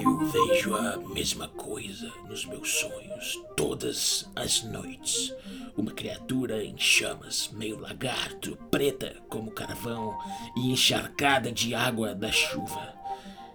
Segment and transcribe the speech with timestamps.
[0.00, 5.34] Eu vejo a mesma coisa nos meus sonhos todas as noites.
[5.76, 10.18] Uma criatura em chamas, meio lagarto, preta como carvão
[10.56, 12.94] e encharcada de água da chuva.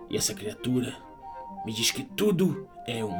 [0.08, 0.96] E essa criatura
[1.66, 3.16] me diz que tudo é um,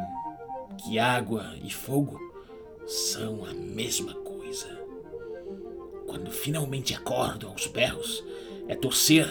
[0.78, 2.20] que água e fogo
[2.86, 4.70] são a mesma coisa.
[6.06, 8.24] Quando finalmente acordo aos berros,
[8.68, 9.28] é torcer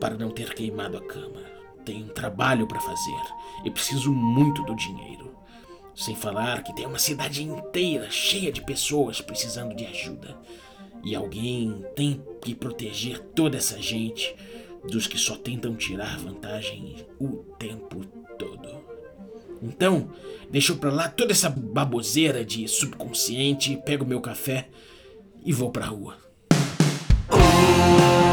[0.00, 1.42] para não ter queimado a cama.
[1.84, 3.22] Tenho um trabalho para fazer
[3.64, 5.34] e preciso muito do dinheiro.
[5.94, 10.36] Sem falar que tem uma cidade inteira cheia de pessoas precisando de ajuda.
[11.04, 14.34] E alguém tem que proteger toda essa gente
[14.84, 18.04] dos que só tentam tirar vantagem o tempo
[18.38, 18.84] todo.
[19.62, 20.10] Então,
[20.50, 24.68] deixo pra lá toda essa baboseira de subconsciente, pego meu café
[25.44, 26.16] e vou pra rua.
[27.30, 28.25] Quer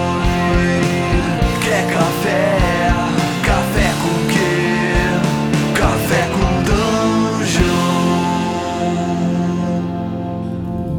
[1.81, 2.57] café?
[3.43, 4.53] Café com quê?
[5.75, 7.73] Café com dungeon.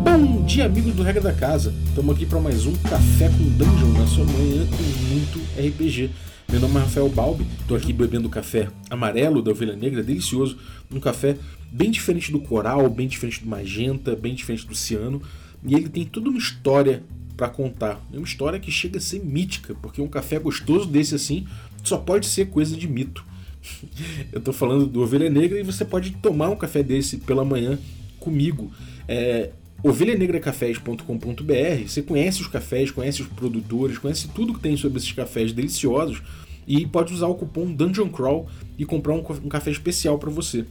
[0.03, 1.73] Bom dia, amigos do Regra da Casa.
[1.87, 4.83] Estamos aqui para mais um Café com Dungeon na sua manhã com
[5.15, 6.11] muito RPG.
[6.51, 10.59] Meu nome é Rafael Balbi, estou aqui bebendo café amarelo da Ovelha Negra, delicioso.
[10.93, 11.37] Um café
[11.71, 15.23] bem diferente do coral, bem diferente do magenta, bem diferente do ciano.
[15.65, 17.03] E ele tem toda uma história
[17.37, 18.01] para contar.
[18.13, 21.47] É uma história que chega a ser mítica, porque um café gostoso desse assim
[21.83, 23.25] só pode ser coisa de mito.
[24.33, 27.79] Eu estou falando do Ovelha Negra e você pode tomar um café desse pela manhã
[28.19, 28.73] comigo.
[29.07, 29.51] É,
[29.83, 35.53] ovelhanegracafés.com.br, você conhece os cafés, conhece os produtores, conhece tudo que tem sobre esses cafés
[35.53, 36.23] deliciosos
[36.67, 40.65] e pode usar o cupom Dungeon Crawl e comprar um, um café especial para você.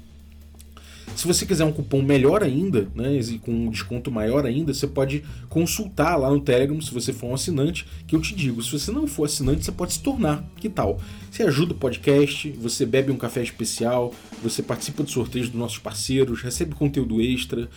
[1.15, 4.87] Se você quiser um cupom melhor ainda, né, e com um desconto maior ainda, você
[4.87, 8.71] pode consultar lá no Telegram se você for um assinante, que eu te digo, se
[8.71, 10.43] você não for assinante, você pode se tornar.
[10.57, 10.99] Que tal?
[11.29, 15.77] Você ajuda o podcast, você bebe um café especial, você participa de sorteios dos nossos
[15.77, 17.69] parceiros, recebe conteúdo extra,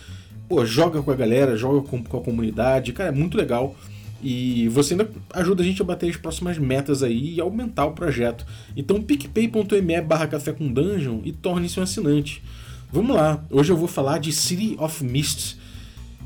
[0.47, 3.75] pô, joga com a galera, joga com, com a comunidade, cara, é muito legal.
[4.21, 7.91] E você ainda ajuda a gente a bater as próximas metas aí e aumentar o
[7.91, 8.45] projeto.
[8.75, 12.41] Então picpay.me barra café com dungeon e torne-se um assinante.
[12.89, 15.57] Vamos lá, hoje eu vou falar de City of Mists,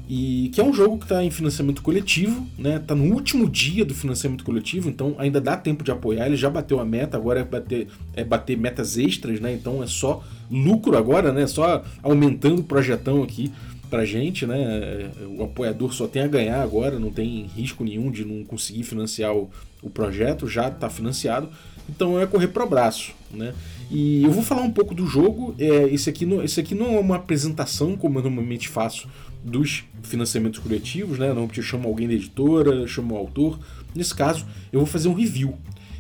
[0.08, 2.78] e que é um jogo que está em financiamento coletivo, né?
[2.78, 6.28] Tá no último dia do financiamento coletivo, então ainda dá tempo de apoiar.
[6.28, 9.54] Ele já bateu a meta, agora é bater, é bater metas extras, né?
[9.54, 11.48] Então é só lucro agora, né?
[11.48, 13.52] Só aumentando o projetão aqui
[13.90, 15.10] pra gente, né?
[15.36, 19.36] O apoiador só tem a ganhar agora, não tem risco nenhum de não conseguir financiar
[19.36, 19.50] o,
[19.82, 21.50] o projeto, já está financiado.
[21.90, 23.54] Então é correr para o braço, né?
[23.94, 25.54] E eu vou falar um pouco do jogo.
[25.60, 29.10] É, esse, aqui não, esse aqui não é uma apresentação, como eu normalmente faço,
[29.44, 31.28] dos financiamentos coletivos, né?
[31.28, 33.60] Normalmente eu chamo alguém da editora, chamo o autor.
[33.94, 35.58] Nesse caso, eu vou fazer um review.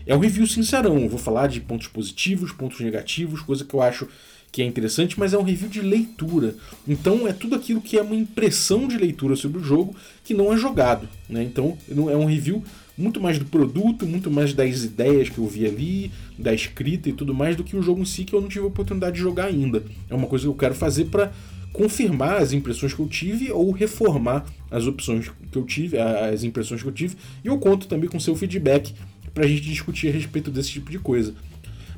[0.07, 3.81] É um review sincerão, eu vou falar de pontos positivos, pontos negativos, coisa que eu
[3.81, 4.07] acho
[4.51, 6.55] que é interessante, mas é um review de leitura.
[6.87, 10.51] Então é tudo aquilo que é uma impressão de leitura sobre o jogo que não
[10.51, 11.07] é jogado.
[11.29, 11.43] Né?
[11.43, 12.63] Então é um review
[12.97, 17.13] muito mais do produto, muito mais das ideias que eu vi ali, da escrita e
[17.13, 19.21] tudo mais, do que o jogo em si que eu não tive a oportunidade de
[19.21, 19.83] jogar ainda.
[20.09, 21.31] É uma coisa que eu quero fazer para
[21.73, 26.81] confirmar as impressões que eu tive ou reformar as opções que eu tive, as impressões
[26.81, 28.93] que eu tive, e eu conto também com seu feedback
[29.33, 31.33] para a gente discutir a respeito desse tipo de coisa.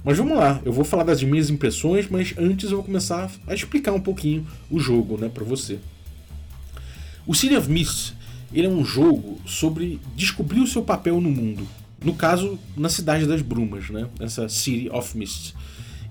[0.04, 3.54] Mas vamos lá, eu vou falar das minhas impressões, mas antes eu vou começar a
[3.54, 5.80] explicar um pouquinho o jogo, né, para você.
[7.26, 8.14] O City of Mist
[8.54, 11.68] ele é um jogo sobre descobrir o seu papel no mundo.
[12.04, 14.08] No caso, na Cidade das Brumas, né?
[14.20, 15.56] Essa City of Mist.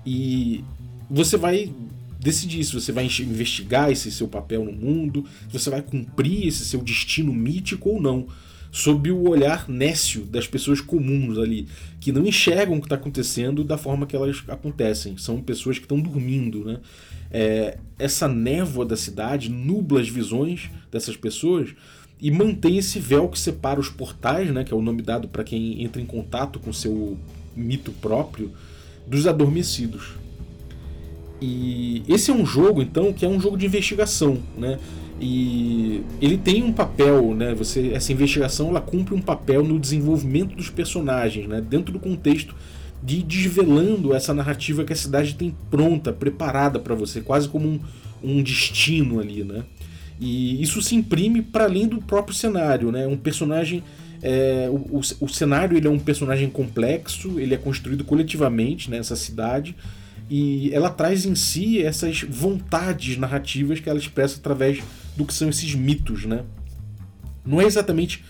[0.05, 0.63] E
[1.09, 1.71] você vai
[2.19, 6.65] decidir se você vai investigar esse seu papel no mundo, se você vai cumprir esse
[6.65, 8.27] seu destino mítico ou não,
[8.71, 11.67] sob o olhar nécio das pessoas comuns ali,
[11.99, 15.15] que não enxergam o que está acontecendo da forma que elas acontecem.
[15.15, 16.79] São pessoas que estão dormindo, né?
[17.29, 21.75] É, essa névoa da cidade nubla as visões dessas pessoas
[22.23, 25.43] e mantém esse véu que separa os portais, né, que é o nome dado para
[25.43, 27.17] quem entra em contato com seu
[27.53, 28.49] mito próprio,
[29.05, 30.13] dos adormecidos.
[31.41, 34.79] E esse é um jogo, então, que é um jogo de investigação, né?
[35.19, 37.53] E ele tem um papel, né?
[37.55, 41.59] Você, essa investigação ela cumpre um papel no desenvolvimento dos personagens, né?
[41.59, 42.55] Dentro do contexto
[43.03, 47.79] de desvelando essa narrativa que a cidade tem pronta, preparada para você, quase como um,
[48.23, 49.65] um destino ali, né?
[50.25, 53.05] E isso se imprime para além do próprio cenário, né?
[53.05, 53.83] Um personagem.
[54.21, 59.75] É, o, o, cenário ele é um personagem complexo, ele é construído coletivamente nessa cidade
[60.29, 64.81] e ela traz em si essas vontades narrativas que ela expressa através
[65.17, 66.45] do que são esses mitos, né?
[67.45, 68.23] Não é exatamente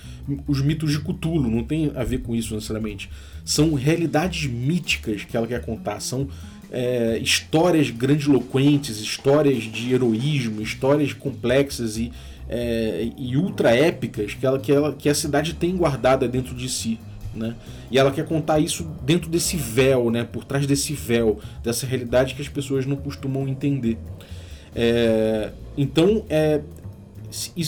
[0.48, 3.08] os mitos de Cthulhu, não tem a ver com isso necessariamente.
[3.46, 6.28] São realidades míticas que ela quer contar, são
[6.74, 12.12] é, histórias grandiloquentes, histórias de heroísmo, histórias complexas e,
[12.50, 16.68] é, e ultra épicas que, ela, que, ela, que a cidade tem guardada dentro de
[16.68, 17.00] si.
[17.36, 17.56] Né?
[17.92, 20.24] E ela quer contar isso dentro desse véu, né?
[20.24, 24.00] por trás desse véu, dessa realidade que as pessoas não costumam entender.
[24.76, 26.60] É, então, é,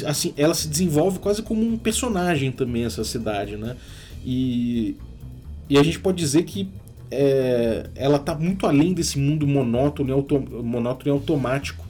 [0.07, 3.55] assim, ela se desenvolve quase como um personagem também, essa cidade.
[3.55, 3.75] Né?
[4.25, 4.95] E,
[5.69, 6.67] e a gente pode dizer que
[7.11, 11.85] é, ela está muito além desse mundo monótono e, monótono e automático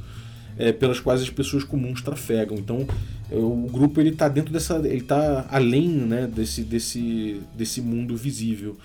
[0.57, 2.57] é, pelas quais as pessoas comuns trafegam.
[2.57, 2.87] Então,
[3.31, 8.15] é, o grupo ele está dentro dessa, ele está além né, desse, desse, desse mundo
[8.15, 8.77] visível.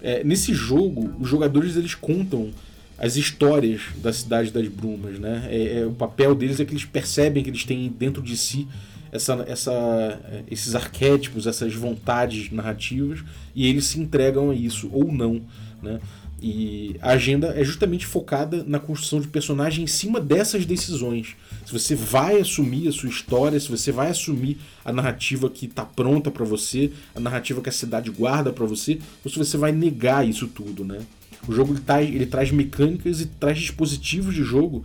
[0.00, 2.50] É, nesse jogo, os jogadores eles contam
[2.98, 5.48] as histórias da cidade das brumas, né?
[5.50, 8.68] É, é, o papel deles é que eles percebem que eles têm dentro de si
[9.14, 10.20] essa, essa,
[10.50, 13.20] esses arquétipos, essas vontades narrativas,
[13.54, 15.40] e eles se entregam a isso, ou não.
[15.80, 16.00] Né?
[16.42, 21.36] E a agenda é justamente focada na construção de personagem em cima dessas decisões.
[21.64, 25.84] Se você vai assumir a sua história, se você vai assumir a narrativa que está
[25.84, 29.70] pronta para você, a narrativa que a cidade guarda para você, ou se você vai
[29.70, 30.98] negar isso tudo, né?
[31.46, 34.84] O jogo ele, tá, ele traz mecânicas e traz dispositivos de jogo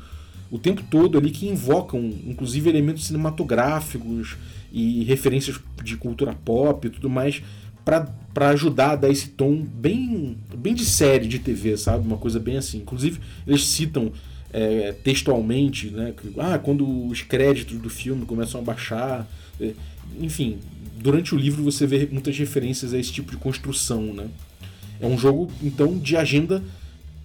[0.52, 4.36] o tempo todo ali que invocam, inclusive, elementos cinematográficos
[4.72, 7.42] e referências de cultura pop e tudo mais
[7.86, 12.06] para ajudar a dar esse tom bem, bem de série de TV, sabe?
[12.06, 12.80] Uma coisa bem assim.
[12.80, 14.12] Inclusive, eles citam
[14.54, 16.14] é, textualmente, né?
[16.16, 19.28] Que, ah, quando os créditos do filme começam a baixar.
[19.60, 19.72] É,
[20.20, 20.60] enfim,
[21.00, 24.28] durante o livro você vê muitas referências a esse tipo de construção, né?
[25.00, 26.62] É um jogo, então, de agenda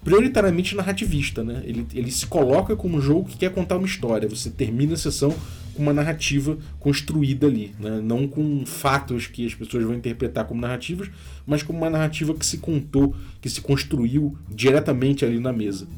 [0.04, 1.62] prioritariamente narrativista, né?
[1.64, 4.28] Ele, ele se coloca como um jogo que quer contar uma história.
[4.28, 5.34] Você termina a sessão
[5.74, 8.00] com uma narrativa construída ali, né?
[8.00, 11.10] não com fatos que as pessoas vão interpretar como narrativas,
[11.44, 15.88] mas como uma narrativa que se contou, que se construiu diretamente ali na mesa.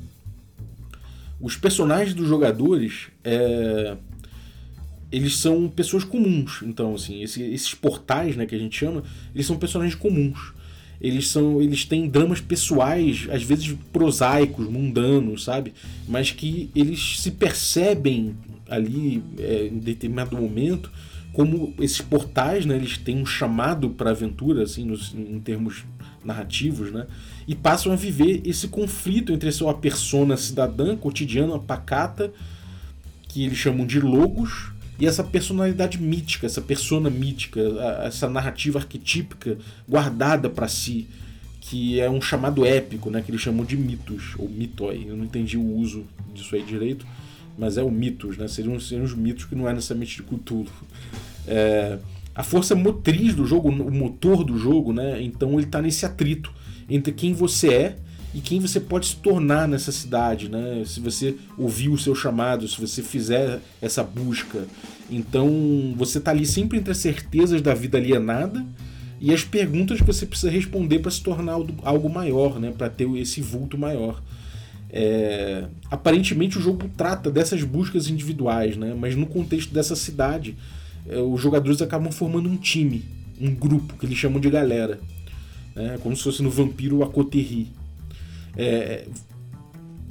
[1.38, 3.98] Os personagens dos jogadores, é...
[5.12, 9.02] eles são pessoas comuns, então assim, esse, esses portais, né, que a gente chama,
[9.34, 10.55] eles são personagens comuns
[11.00, 15.72] eles são eles têm dramas pessoais às vezes prosaicos mundanos sabe?
[16.08, 18.34] Mas que eles se percebem
[18.68, 20.90] ali é, em determinado momento
[21.32, 25.84] como esses portais né eles têm um chamado para aventura assim nos, em termos
[26.24, 27.06] narrativos né?
[27.46, 32.32] E passam a viver esse conflito entre a sua persona cidadã cotidiana pacata
[33.28, 37.60] que eles chamam de logos e essa personalidade mítica, essa persona mítica,
[38.04, 39.58] essa narrativa arquetípica
[39.88, 41.06] guardada para si,
[41.60, 45.04] que é um chamado épico, né, que eles chamam de mitos, ou mitoi.
[45.08, 47.06] Eu não entendi o uso disso aí direito,
[47.58, 48.46] mas é o mitos, né?
[48.48, 50.70] Seriam, seriam os mitos que não é necessariamente de Cthulhu.
[51.46, 51.98] É,
[52.34, 55.20] a força motriz do jogo, o motor do jogo, né?
[55.22, 56.52] Então ele está nesse atrito
[56.88, 57.98] entre quem você é
[58.36, 60.82] e quem você pode se tornar nessa cidade, né?
[60.84, 64.66] Se você ouvir o seu chamado, se você fizer essa busca.
[65.10, 68.62] Então você está ali sempre entre as certezas da vida alienada
[69.18, 72.74] e as perguntas que você precisa responder para se tornar algo maior, né?
[72.76, 74.22] Para ter esse vulto maior.
[74.90, 75.64] É...
[75.90, 78.94] Aparentemente o jogo trata dessas buscas individuais, né?
[78.94, 80.54] Mas no contexto dessa cidade,
[81.08, 83.02] é, os jogadores acabam formando um time,
[83.40, 85.00] um grupo que eles chamam de galera,
[85.74, 85.98] né?
[86.02, 87.72] Como se fosse no Vampiro Acoterri
[88.56, 89.06] é,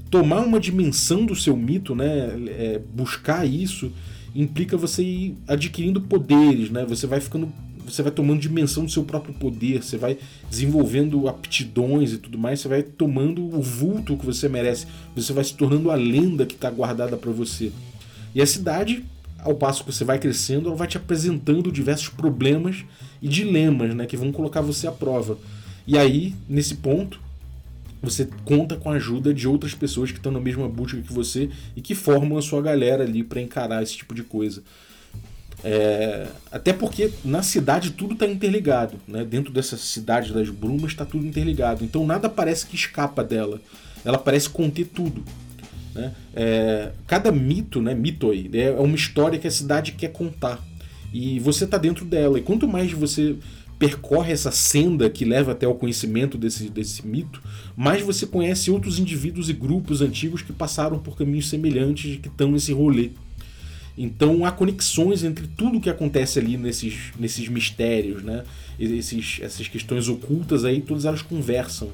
[0.10, 3.92] tomar uma dimensão do seu mito, né, é, buscar isso,
[4.36, 6.86] implica você ir adquirindo poderes, né?
[6.86, 7.52] Você vai ficando,
[7.86, 10.18] você vai tomando dimensão do seu próprio poder, você vai
[10.50, 15.44] desenvolvendo aptidões e tudo mais, você vai tomando o vulto que você merece, você vai
[15.44, 17.72] se tornando a lenda que está guardada para você.
[18.34, 19.06] E a cidade,
[19.40, 22.84] ao passo que você vai crescendo, ela vai te apresentando diversos problemas
[23.22, 25.38] e dilemas, né, que vão colocar você à prova.
[25.88, 27.22] E aí, nesse ponto,
[28.02, 31.50] você conta com a ajuda de outras pessoas que estão na mesma busca que você
[31.76, 34.64] e que formam a sua galera ali para encarar esse tipo de coisa.
[35.64, 39.26] É, até porque na cidade tudo está interligado, né?
[39.26, 43.60] dentro dessa cidade das brumas está tudo interligado, então nada parece que escapa dela,
[44.04, 45.24] ela parece conter tudo.
[45.96, 46.14] Né?
[46.36, 50.64] É, cada mito, né, mitoi, é uma história que a cidade quer contar
[51.12, 53.36] e você está dentro dela, e quanto mais você
[53.78, 57.42] percorre essa senda que leva até o conhecimento desse, desse mito,
[57.76, 62.30] mais você conhece outros indivíduos e grupos antigos que passaram por caminhos semelhantes e que
[62.30, 63.12] estão nesse rolê.
[63.98, 68.44] Então há conexões entre tudo que acontece ali nesses, nesses mistérios, né?
[68.80, 71.90] Esses, essas questões ocultas aí, todas elas conversam.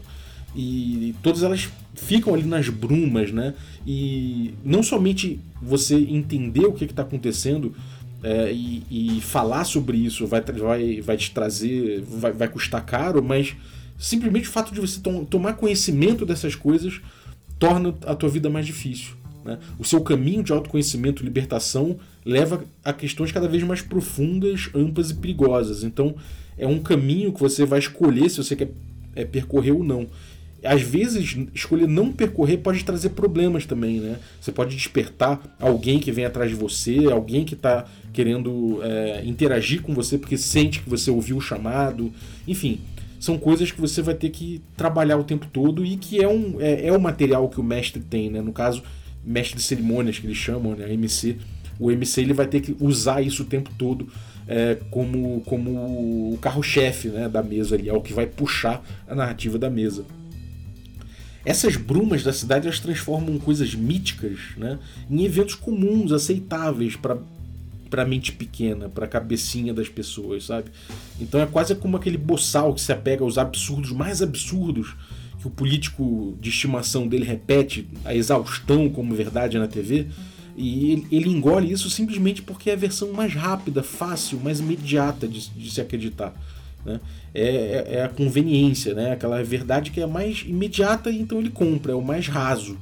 [0.55, 3.53] E todas elas ficam ali nas brumas, né?
[3.85, 7.73] E não somente você entender o que está acontecendo,
[8.23, 13.23] é, e, e, falar sobre isso vai, vai, vai te trazer, vai, vai custar caro,
[13.23, 13.55] mas
[13.97, 17.01] simplesmente o fato de você tom, tomar conhecimento dessas coisas
[17.57, 19.15] torna a tua vida mais difícil.
[19.43, 19.57] Né?
[19.79, 25.09] O seu caminho de autoconhecimento e libertação leva a questões cada vez mais profundas, amplas
[25.09, 25.83] e perigosas.
[25.83, 26.15] Então,
[26.57, 28.69] é um caminho que você vai escolher se você quer
[29.15, 30.07] é, percorrer ou não.
[30.63, 34.19] Às vezes, escolher não percorrer pode trazer problemas também, né?
[34.39, 39.81] Você pode despertar alguém que vem atrás de você, alguém que está querendo é, interagir
[39.81, 42.11] com você porque sente que você ouviu o chamado.
[42.47, 42.79] Enfim,
[43.19, 46.57] são coisas que você vai ter que trabalhar o tempo todo e que é, um,
[46.59, 48.41] é, é o material que o mestre tem, né?
[48.41, 48.83] No caso,
[49.23, 50.91] mestre de cerimônias que eles chamam, né?
[50.93, 51.37] MC.
[51.79, 54.07] O MC ele vai ter que usar isso o tempo todo
[54.47, 59.15] é, como, como o carro-chefe né, da mesa ali, é o que vai puxar a
[59.15, 60.03] narrativa da mesa.
[61.43, 64.77] Essas brumas da cidade elas transformam coisas míticas né,
[65.09, 67.17] em eventos comuns, aceitáveis para
[67.89, 70.71] para mente pequena, para cabecinha das pessoas, sabe?
[71.19, 74.95] Então é quase como aquele boçal que se apega aos absurdos mais absurdos
[75.41, 80.07] que o político de estimação dele repete a exaustão como verdade na TV.
[80.55, 85.27] E ele, ele engole isso simplesmente porque é a versão mais rápida, fácil, mais imediata
[85.27, 86.33] de, de se acreditar.
[86.85, 86.99] Né?
[87.33, 89.11] É, é, é, a conveniência, né?
[89.11, 92.77] aquela verdade que é mais imediata, então ele compra, é o mais raso.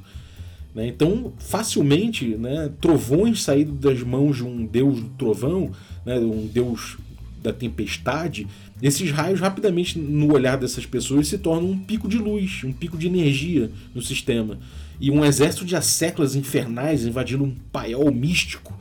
[0.74, 0.86] Né?
[0.86, 5.70] Então, facilmente, né, trovões saídos das mãos de um deus do trovão,
[6.04, 6.96] né, um deus
[7.42, 8.46] da tempestade,
[8.82, 12.96] esses raios rapidamente no olhar dessas pessoas se tornam um pico de luz, um pico
[12.96, 14.58] de energia no sistema.
[15.00, 18.78] E um exército de asseclas infernais invadindo um paiol místico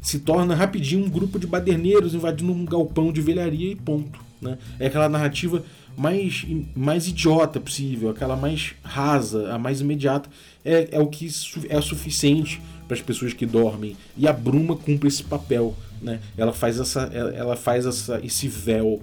[0.00, 4.27] se torna rapidinho um grupo de baderneiros invadindo um galpão de velharia e ponto.
[4.40, 4.58] Né?
[4.78, 5.64] É aquela narrativa
[5.96, 10.30] mais, mais idiota possível, aquela mais rasa, a mais imediata,
[10.64, 11.28] é, é o que
[11.68, 13.96] é suficiente para as pessoas que dormem.
[14.16, 15.76] E a bruma cumpre esse papel.
[16.00, 16.20] Né?
[16.36, 19.02] Ela faz, essa, ela faz essa, esse véu.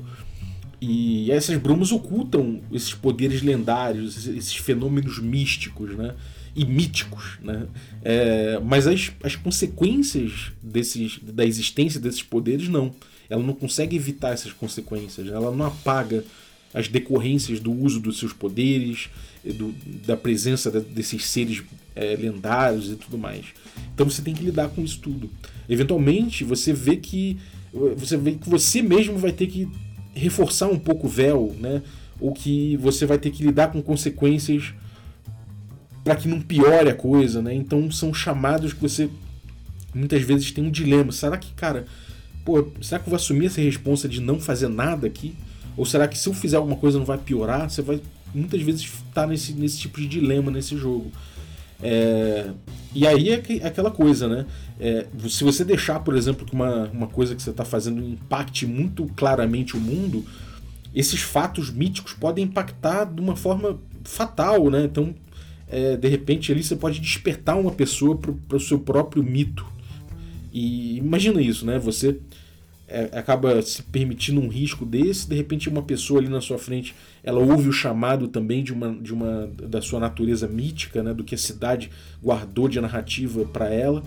[0.81, 6.15] E essas brumas ocultam esses poderes lendários, esses fenômenos místicos né?
[6.55, 7.37] e míticos.
[7.41, 7.67] Né?
[8.03, 12.93] É, mas as, as consequências desses, da existência desses poderes, não.
[13.29, 16.23] Ela não consegue evitar essas consequências, ela não apaga
[16.73, 19.09] as decorrências do uso dos seus poderes,
[19.43, 19.73] do,
[20.05, 21.63] da presença desses seres
[21.95, 23.45] é, lendários e tudo mais.
[23.93, 25.29] Então você tem que lidar com isso tudo.
[25.69, 27.37] Eventualmente você vê que
[27.95, 29.67] você vê que você mesmo vai ter que
[30.13, 31.81] reforçar um pouco o véu, né?
[32.19, 34.73] Ou que você vai ter que lidar com consequências
[36.03, 37.53] para que não piore a coisa, né?
[37.53, 39.09] Então são chamados que você
[39.93, 41.11] muitas vezes tem um dilema.
[41.11, 41.85] Será que, cara,
[42.45, 45.35] pô, será que eu vou assumir essa responsa de não fazer nada aqui?
[45.75, 47.69] Ou será que se eu fizer alguma coisa não vai piorar?
[47.69, 47.99] Você vai
[48.33, 51.11] muitas vezes estar tá nesse, nesse tipo de dilema nesse jogo.
[51.81, 52.51] É,
[52.93, 54.45] e aí é, que, é, aquela coisa, né?
[54.79, 58.65] É, se você deixar, por exemplo, que uma, uma coisa que você está fazendo impacte
[58.65, 60.25] muito claramente o mundo,
[60.93, 64.83] esses fatos míticos podem impactar de uma forma fatal, né?
[64.85, 65.13] Então,
[65.67, 69.65] é, de repente, ali você pode despertar uma pessoa para o seu próprio mito.
[70.55, 71.77] E imagina isso, né?
[71.77, 72.17] Você
[72.87, 76.95] é, acaba se permitindo um risco desse, de repente uma pessoa ali na sua frente,
[77.21, 81.25] ela ouve o chamado também de uma, de uma da sua natureza mítica, né, do
[81.25, 81.91] que a cidade
[82.23, 84.01] guardou de narrativa para ela.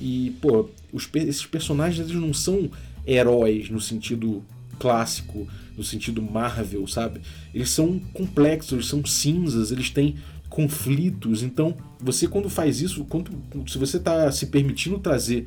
[0.00, 2.70] E, pô, os, esses personagens eles não são
[3.06, 4.42] heróis no sentido
[4.78, 5.46] clássico,
[5.76, 7.20] no sentido Marvel, sabe?
[7.52, 10.16] Eles são complexos, eles são cinzas, eles têm
[10.48, 11.42] conflitos.
[11.42, 13.30] Então, você quando faz isso, quando,
[13.66, 15.46] se você está se permitindo trazer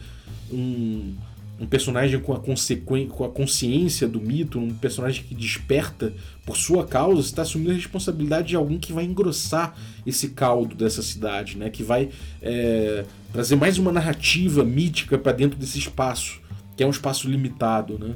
[0.52, 1.16] um
[1.60, 6.12] um personagem com a, com a consciência do mito, um personagem que desperta
[6.46, 9.74] por sua causa, está assumindo a responsabilidade de alguém que vai engrossar
[10.06, 11.70] esse caldo dessa cidade, né?
[11.70, 12.10] que vai
[12.42, 16.42] é, trazer mais uma narrativa mítica para dentro desse espaço,
[16.76, 17.98] que é um espaço limitado.
[17.98, 18.16] Né?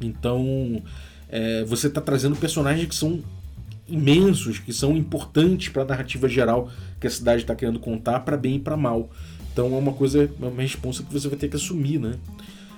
[0.00, 0.82] Então
[1.30, 3.22] é, você está trazendo personagens que são
[3.88, 8.36] imensos, que são importantes para a narrativa geral que a cidade está querendo contar, para
[8.36, 9.10] bem e para mal.
[9.54, 12.16] Então é uma coisa, é uma resposta que você vai ter que assumir, né?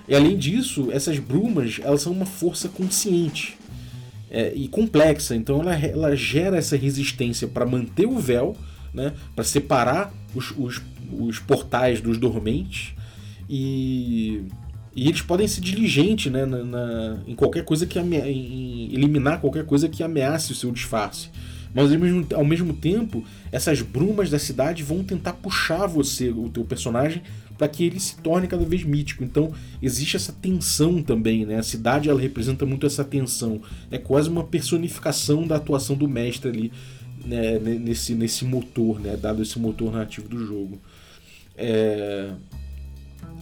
[0.07, 3.57] E além disso, essas brumas, elas são uma força consciente
[4.29, 5.35] é, e complexa.
[5.35, 8.55] Então ela, ela gera essa resistência para manter o véu,
[8.93, 9.13] né?
[9.35, 10.79] Para separar os, os,
[11.11, 12.93] os portais dos dormentes
[13.49, 14.43] e
[14.95, 19.63] e eles podem ser diligentes né, na, na, em qualquer coisa que em eliminar qualquer
[19.63, 21.29] coisa que ameace o seu disfarce.
[21.73, 26.49] Mas ao mesmo, ao mesmo tempo, essas brumas da cidade vão tentar puxar você, o
[26.49, 27.21] teu personagem,
[27.57, 29.23] para que ele se torne cada vez mítico.
[29.23, 31.57] Então existe essa tensão também, né?
[31.57, 33.61] A cidade ela representa muito essa tensão.
[33.89, 36.71] É quase uma personificação da atuação do mestre ali
[37.25, 37.59] né?
[37.59, 39.17] nesse, nesse motor, né?
[39.17, 40.79] Dado esse motor narrativo do jogo.
[41.55, 42.31] É...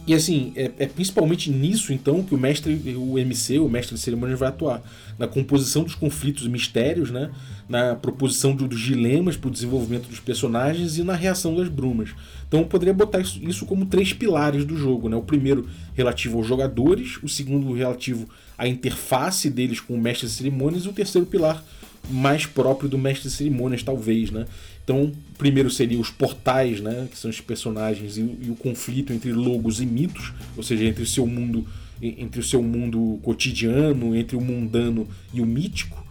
[0.06, 4.00] E assim, é, é, principalmente nisso então que o mestre, o MC, o mestre de
[4.00, 4.80] cerimônias vai atuar.
[5.18, 7.30] Na composição dos conflitos e mistérios, né?
[7.68, 12.10] na proposição dos dilemas para o desenvolvimento dos personagens e na reação das brumas.
[12.46, 15.08] Então eu poderia botar isso, isso como três pilares do jogo.
[15.08, 15.16] Né?
[15.16, 20.32] O primeiro relativo aos jogadores, o segundo relativo à interface deles com o mestre de
[20.32, 21.64] cerimônias e o terceiro pilar
[22.08, 24.46] mais próprio do mestre de cerimônias, talvez, né?
[24.86, 29.32] Então, primeiro seria os portais, né, que são os personagens e, e, o conflito entre
[29.32, 31.66] logos e mitos, ou seja, entre o seu mundo,
[32.00, 36.06] entre o seu mundo cotidiano, entre o mundano e o mítico.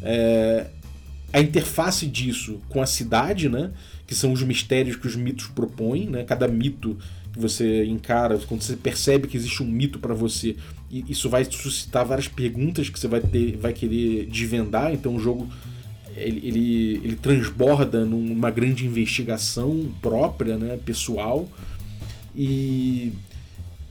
[0.00, 0.68] É,
[1.32, 3.72] a interface disso com a cidade, né,
[4.06, 6.22] que são os mistérios que os mitos propõem, né?
[6.22, 6.96] Cada mito
[7.32, 10.54] que você encara, quando você percebe que existe um mito para você,
[10.90, 14.92] isso vai suscitar várias perguntas que você vai ter, vai querer desvendar.
[14.92, 15.48] Então o jogo
[16.16, 21.48] ele, ele, ele transborda numa grande investigação própria, né, pessoal.
[22.34, 23.12] E,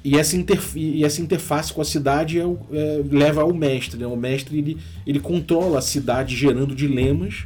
[0.03, 0.35] e, essa,
[0.75, 3.99] e essa interface com a cidade é, é, leva ao mestre.
[3.99, 4.07] Né?
[4.07, 7.45] O mestre ele, ele controla a cidade gerando dilemas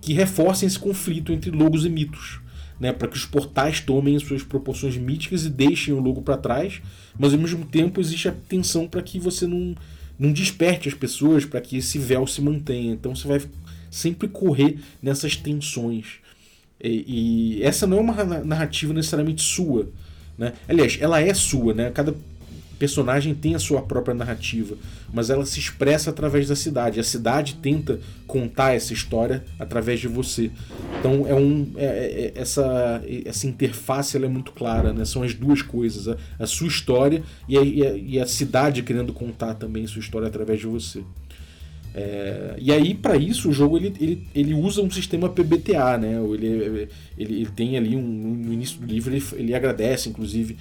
[0.00, 2.40] que reforcem esse conflito entre logos e mitos
[2.78, 6.80] né, para que os portais tomem suas proporções míticas e deixem o logo para trás,
[7.18, 9.74] mas ao mesmo tempo existe a tensão para que você não,
[10.18, 12.92] não desperte as pessoas, para que esse véu se mantenha.
[12.92, 13.40] Então você vai
[13.90, 16.20] sempre correr nessas tensões.
[16.82, 19.88] E, e, essa não é uma narrativa necessariamente sua.
[20.36, 20.52] Né?
[20.68, 21.90] Aliás, ela é sua, né?
[21.90, 22.14] Cada
[22.78, 24.76] personagem tem a sua própria narrativa,
[25.12, 27.00] mas ela se expressa através da cidade.
[27.00, 30.50] A cidade tenta contar essa história através de você.
[30.98, 35.04] Então é um é, é, é essa essa interface ela é muito clara, né?
[35.04, 38.82] São as duas coisas, a, a sua história e a, e, a, e a, cidade
[38.82, 41.02] querendo contar também sua história através de você.
[41.98, 46.20] É, e aí, para isso, o jogo ele, ele, ele usa um sistema PBTA, né?
[46.22, 50.58] Ele, ele, ele tem ali um, no início do livro, ele, ele agradece, inclusive,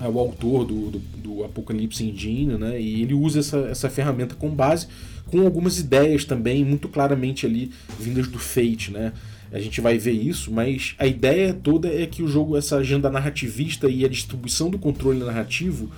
[0.00, 2.80] o autor do, do, do Apocalypse Engine, né?
[2.80, 4.86] E ele usa essa, essa ferramenta com base,
[5.26, 9.12] com algumas ideias também muito claramente ali vindas do Fate, né?
[9.50, 13.10] A gente vai ver isso, mas a ideia toda é que o jogo, essa agenda
[13.10, 15.90] narrativista e a distribuição do controle narrativo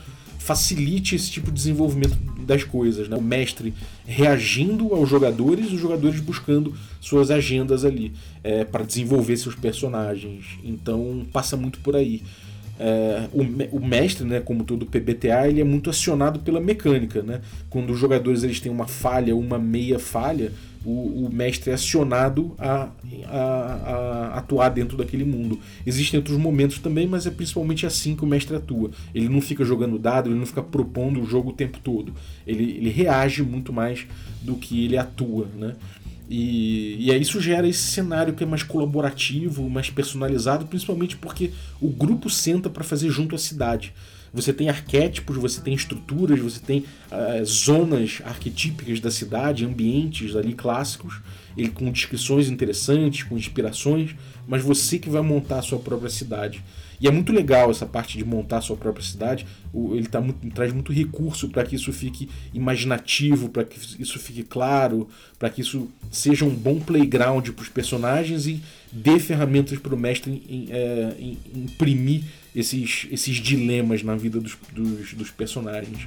[0.51, 3.17] facilite esse tipo de desenvolvimento das coisas, né?
[3.17, 3.73] O mestre
[4.05, 10.59] reagindo aos jogadores, os jogadores buscando suas agendas ali é, para desenvolver seus personagens.
[10.65, 12.25] Então passa muito por aí.
[12.81, 17.23] É, o, o, mestre, né, como todo PBTA, ele é muito acionado pela mecânica.
[17.23, 17.43] Né?
[17.69, 20.51] Quando os jogadores eles têm uma falha, uma meia falha,
[20.85, 22.89] o, o mestre é acionado a,
[23.27, 25.59] a, a, atuar dentro daquele mundo.
[25.85, 28.91] Existem outros momentos também, mas é principalmente assim que o mestre atua.
[29.15, 32.15] Ele não fica jogando dado, ele não fica propondo o jogo o tempo todo.
[32.47, 34.07] Ele, ele reage muito mais
[34.43, 35.49] do que ele atua.
[35.59, 35.75] Né?
[36.31, 41.51] E, e aí isso gera esse cenário que é mais colaborativo, mais personalizado, principalmente porque
[41.81, 43.93] o grupo senta para fazer junto à cidade.
[44.33, 50.55] Você tem arquétipos, você tem estruturas, você tem uh, zonas arquetípicas da cidade, ambientes ali
[50.55, 51.21] clássicos,
[51.57, 54.15] ele com descrições interessantes, com inspirações,
[54.47, 56.63] mas você que vai montar a sua própria cidade.
[57.01, 59.47] E é muito legal essa parte de montar sua própria cidade.
[59.75, 64.43] Ele tá muito, traz muito recurso para que isso fique imaginativo, para que isso fique
[64.43, 65.09] claro,
[65.39, 69.99] para que isso seja um bom playground para os personagens e dê ferramentas para o
[69.99, 76.07] mestre em, é, em, imprimir esses, esses dilemas na vida dos, dos, dos personagens.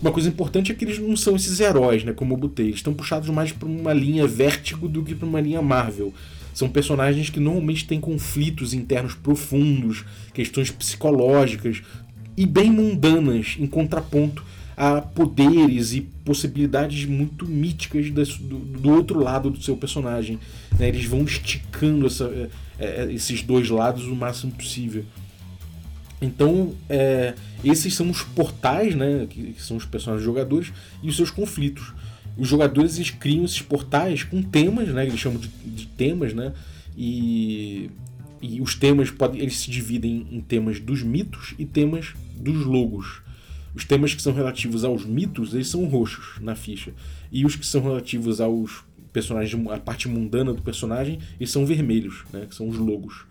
[0.00, 2.66] Uma coisa importante é que eles não são esses heróis, né, como eu botei.
[2.66, 6.12] Eles estão puxados mais para uma linha vértigo do que para uma linha Marvel.
[6.58, 11.82] São personagens que normalmente têm conflitos internos profundos, questões psicológicas
[12.36, 14.44] e bem mundanas, em contraponto
[14.76, 20.40] a poderes e possibilidades muito míticas do, outro lado do seu personagem.
[20.76, 20.88] Né?
[20.88, 25.04] Eles vão esticando essa, é, é, esses dois lados o máximo possível.
[26.20, 30.72] Então, é, esses são os portais, né, que, são os personagens jogadores,
[31.04, 31.94] e os seus conflitos
[32.38, 35.04] os jogadores eles criam esses portais com temas, né?
[35.04, 36.54] Eles chamam de, de temas, né?
[36.96, 37.90] E,
[38.40, 43.22] e os temas podem, eles se dividem em temas dos mitos e temas dos logos.
[43.74, 46.94] Os temas que são relativos aos mitos, eles são roxos na ficha.
[47.30, 52.24] E os que são relativos aos personagens, a parte mundana do personagem, eles são vermelhos,
[52.32, 52.46] né?
[52.48, 53.26] Que são os logos.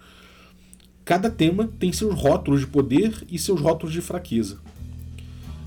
[1.06, 4.60] Cada tema tem seus rótulos de poder e seus rótulos de fraqueza.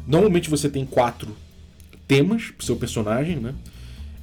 [0.07, 1.35] Normalmente você tem quatro
[2.11, 3.55] temas pro seu personagem, né?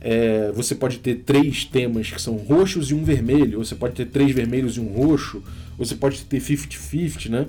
[0.02, 3.96] É, você pode ter três temas que são roxos e um vermelho, ou você pode
[3.96, 5.42] ter três vermelhos e um roxo,
[5.78, 7.48] ou você pode ter 50-50, né?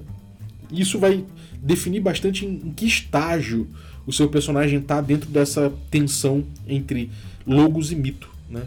[0.71, 1.25] Isso vai
[1.61, 3.67] definir bastante em, em que estágio
[4.07, 7.11] o seu personagem está dentro dessa tensão entre
[7.45, 8.63] logos e mito, né?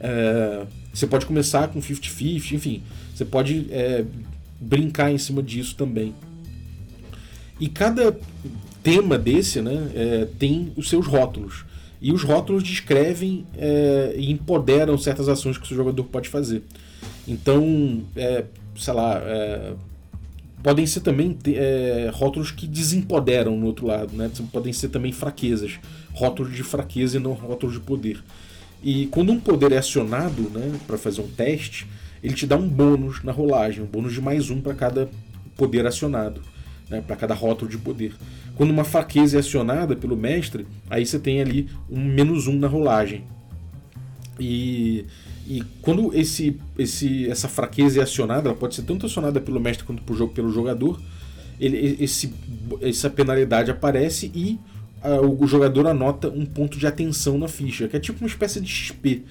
[0.00, 2.82] É, você pode começar com 50-50, enfim,
[3.14, 4.06] você pode é,
[4.58, 6.14] brincar em cima disso também.
[7.60, 8.18] E cada
[8.82, 11.64] tema desse né, é, tem os seus rótulos.
[12.00, 16.62] E os rótulos descrevem é, e empoderam certas ações que o seu jogador pode fazer.
[17.28, 19.74] Então, é, sei lá, é,
[20.62, 24.30] podem ser também é, rótulos que desempoderam no outro lado, né?
[24.52, 25.78] Podem ser também fraquezas,
[26.12, 28.22] rótulos de fraqueza e não rótulos de poder.
[28.82, 31.86] E quando um poder é acionado, né, para fazer um teste,
[32.22, 35.10] ele te dá um bônus na rolagem, um bônus de mais um para cada
[35.56, 36.40] poder acionado,
[36.88, 38.14] né, para cada rótulo de poder.
[38.60, 42.68] Quando uma fraqueza é acionada pelo mestre, aí você tem ali um menos um na
[42.68, 43.24] rolagem.
[44.38, 45.06] E,
[45.48, 49.86] e quando esse, esse, essa fraqueza é acionada, ela pode ser tanto acionada pelo mestre
[49.86, 51.00] quanto pelo jogador,
[51.58, 52.34] ele, esse,
[52.82, 54.60] essa penalidade aparece e
[55.02, 58.60] uh, o jogador anota um ponto de atenção na ficha, que é tipo uma espécie
[58.60, 59.22] de XP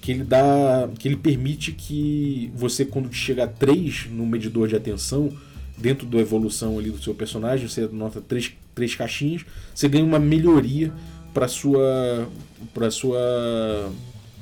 [0.00, 4.74] que ele dá que ele permite que você quando chega a 3 no medidor de
[4.74, 5.30] atenção
[5.76, 10.18] dentro da evolução ali do seu personagem você anota três, três caixinhas você ganha uma
[10.18, 10.92] melhoria
[11.32, 12.28] para sua
[12.74, 13.18] para sua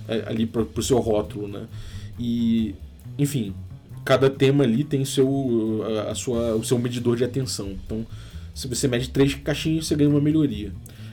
[0.09, 1.67] é, ali para o seu rótulo né
[2.19, 2.75] e
[3.19, 3.55] enfim
[4.05, 8.07] cada tema ali tem seu a sua o seu medidor de atenção então
[8.59, 10.73] se você mede três caixinhas, você ganha uma melhoria.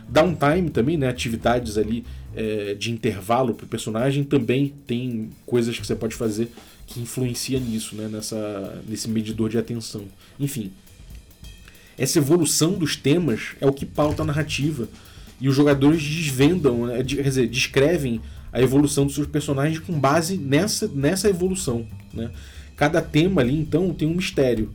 [0.10, 1.08] Downtime também, né?
[1.08, 2.04] Atividades ali
[2.36, 6.50] é, de intervalo para o personagem também tem coisas que você pode fazer
[6.88, 8.08] que influencia nisso, né?
[8.08, 10.06] Nessa, nesse medidor de atenção.
[10.40, 10.72] Enfim,
[11.98, 14.88] essa evolução dos temas é o que pauta a narrativa
[15.40, 17.04] e os jogadores desvendam, né?
[17.04, 21.86] quer dizer, descrevem a evolução dos seus personagens com base nessa, nessa evolução.
[22.14, 22.32] Né?
[22.76, 24.72] Cada tema ali, então, tem um mistério.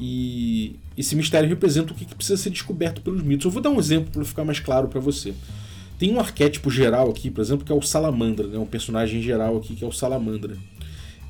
[0.00, 3.44] E esse mistério representa o que precisa ser descoberto pelos mitos.
[3.44, 5.34] Eu vou dar um exemplo para ficar mais claro para você.
[5.98, 8.58] Tem um arquétipo geral aqui, por exemplo, que é o Salamandra, né?
[8.58, 10.56] um personagem geral aqui que é o Salamandra.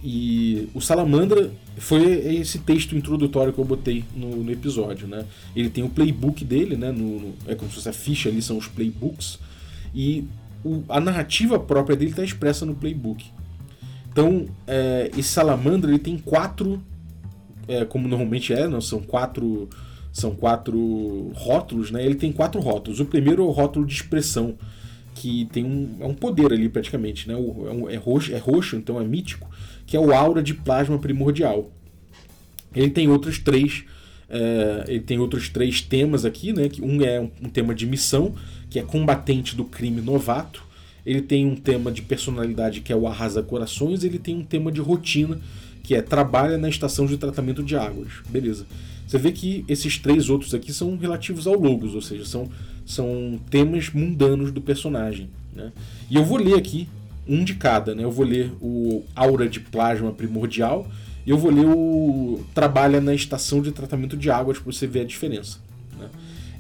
[0.03, 2.03] E o Salamandra foi
[2.37, 5.07] esse texto introdutório que eu botei no, no episódio.
[5.07, 5.27] Né?
[5.55, 6.91] Ele tem o playbook dele, né?
[6.91, 9.39] No, no, é como se fosse a ficha ali, são os playbooks.
[9.95, 10.25] E
[10.65, 13.27] o, a narrativa própria dele está expressa no playbook.
[14.11, 16.83] Então, é, esse Salamandra ele tem quatro
[17.71, 19.69] é, como normalmente é, não, são quatro
[20.13, 22.05] são quatro rótulos, né?
[22.05, 22.99] Ele tem quatro rótulos.
[22.99, 24.57] O primeiro é o rótulo de expressão,
[25.15, 27.37] que tem um, é um poder ali praticamente, né?
[27.37, 29.49] O, é, um, é, roxo, é roxo, então é mítico,
[29.91, 31.69] que é o aura de plasma primordial.
[32.73, 33.83] Ele tem outros três,
[34.29, 36.71] é, ele tem outros três temas aqui, né?
[36.81, 38.33] Um é um, um tema de missão,
[38.71, 40.63] que é combatente do crime novato.
[41.05, 44.05] Ele tem um tema de personalidade que é o arrasa corações.
[44.05, 45.41] Ele tem um tema de rotina
[45.83, 48.13] que é trabalha na estação de tratamento de águas.
[48.29, 48.67] Beleza.
[49.09, 52.49] Você vê que esses três outros aqui são relativos ao Logos, ou seja, são,
[52.87, 55.29] são temas mundanos do personagem.
[55.53, 55.73] Né?
[56.09, 56.87] E eu vou ler aqui
[57.27, 57.95] um de cada.
[57.95, 58.05] Né?
[58.05, 60.87] Eu vou ler o Aura de Plasma Primordial
[61.27, 65.01] e eu vou ler o Trabalha na Estação de Tratamento de Águas para você ver
[65.01, 65.59] a diferença.
[65.99, 66.09] Né?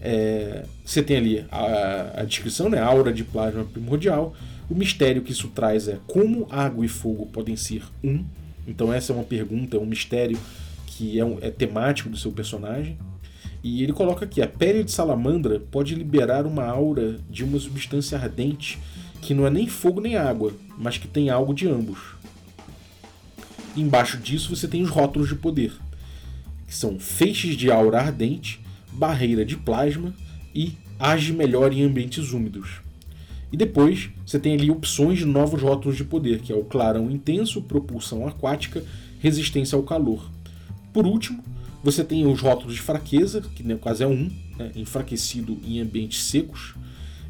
[0.01, 2.81] É, você tem ali a, a descrição, né?
[2.81, 4.35] Aura de Plasma Primordial.
[4.69, 8.25] O mistério que isso traz é como água e fogo podem ser um
[8.67, 10.39] então essa é uma pergunta, é um mistério
[10.87, 12.97] que é, um, é temático do seu personagem.
[13.63, 18.17] E ele coloca aqui: a pele de salamandra pode liberar uma aura de uma substância
[18.17, 18.79] ardente
[19.21, 21.99] que não é nem fogo nem água, mas que tem algo de ambos.
[23.77, 25.73] embaixo disso você tem os rótulos de poder,
[26.67, 28.61] que são feixes de aura ardente,
[28.93, 30.15] barreira de plasma
[30.55, 32.81] e age melhor em ambientes úmidos.
[33.53, 37.11] E depois você tem ali opções de novos rótulos de poder, que é o clarão
[37.11, 38.85] intenso, propulsão aquática,
[39.19, 40.31] resistência ao calor.
[40.93, 41.43] Por último,
[41.83, 46.23] você tem os rótulos de fraqueza, que no caso é um, né, enfraquecido em ambientes
[46.25, 46.75] secos.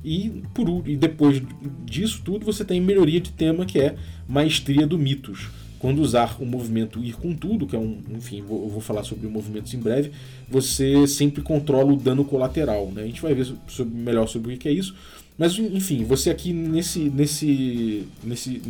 [0.04, 1.42] E, por, e depois
[1.84, 3.96] disso tudo, você tem melhoria de tema, que é
[4.28, 5.48] maestria do mitos.
[5.78, 7.98] Quando usar o movimento ir com tudo, que é um.
[8.10, 10.10] Enfim, vou, eu vou falar sobre movimentos em breve,
[10.48, 12.90] você sempre controla o dano colateral.
[12.94, 13.02] Né?
[13.02, 14.94] A gente vai ver sobre, melhor sobre o que é isso.
[15.38, 18.60] Mas enfim, você aqui nesse nesse nesse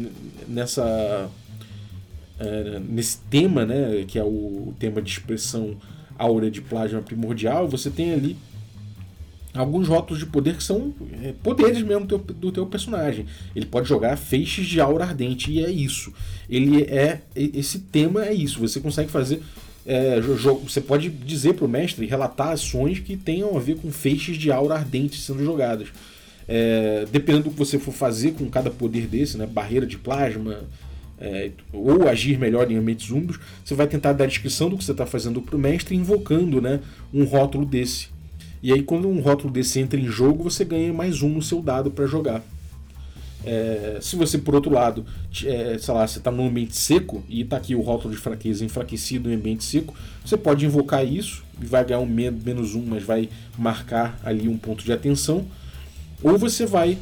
[0.46, 1.28] nessa
[2.38, 5.76] é, nesse tema, né, que é o tema de expressão
[6.16, 8.36] áurea de plasma primordial, você tem ali
[9.54, 13.26] alguns rótulos de poder que são é, poderes mesmo do teu, do teu, personagem.
[13.54, 16.12] Ele pode jogar feixes de aura ardente e é isso.
[16.48, 18.60] Ele é esse tema é isso.
[18.60, 19.42] Você consegue fazer
[19.84, 24.36] é, você pode dizer para o mestre relatar ações que tenham a ver com feixes
[24.36, 25.88] de aura ardente sendo jogadas.
[26.46, 30.64] É, dependendo do que você for fazer com cada poder desse, né, barreira de plasma,
[31.20, 34.84] é, ou agir melhor em ambientes úmidos, você vai tentar dar a descrição do que
[34.84, 36.80] você está fazendo para o mestre, invocando né,
[37.12, 38.08] um rótulo desse.
[38.62, 41.62] E aí, quando um rótulo desse entra em jogo, você ganha mais um no seu
[41.62, 42.42] dado para jogar.
[43.44, 45.04] É, se você, por outro lado,
[45.44, 48.64] é, sei lá, você está num ambiente seco e está aqui o rótulo de fraqueza
[48.64, 49.94] enfraquecido em ambiente seco,
[50.24, 54.58] você pode invocar isso e vai ganhar um menos um, mas vai marcar ali um
[54.58, 55.46] ponto de atenção.
[56.22, 56.98] Ou você vai.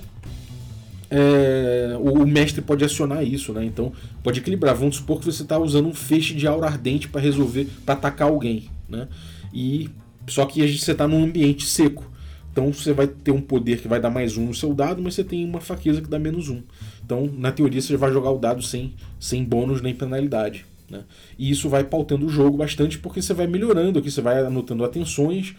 [1.10, 3.64] É, o mestre pode acionar isso, né?
[3.64, 3.92] Então
[4.22, 4.76] pode equilibrar.
[4.76, 8.28] Vamos supor que você está usando um feixe de aura ardente para resolver, para atacar
[8.28, 9.08] alguém, né?
[9.52, 9.90] E
[10.28, 12.10] só que você está num ambiente seco.
[12.52, 15.14] Então você vai ter um poder que vai dar mais um no seu dado, mas
[15.14, 16.62] você tem uma fraqueza que dá menos um.
[17.04, 20.66] Então, na teoria, você vai jogar o dado sem, sem bônus nem penalidade.
[20.90, 21.04] Né?
[21.38, 24.84] E isso vai pautando o jogo bastante porque você vai melhorando aqui, você vai anotando
[24.84, 25.54] atenções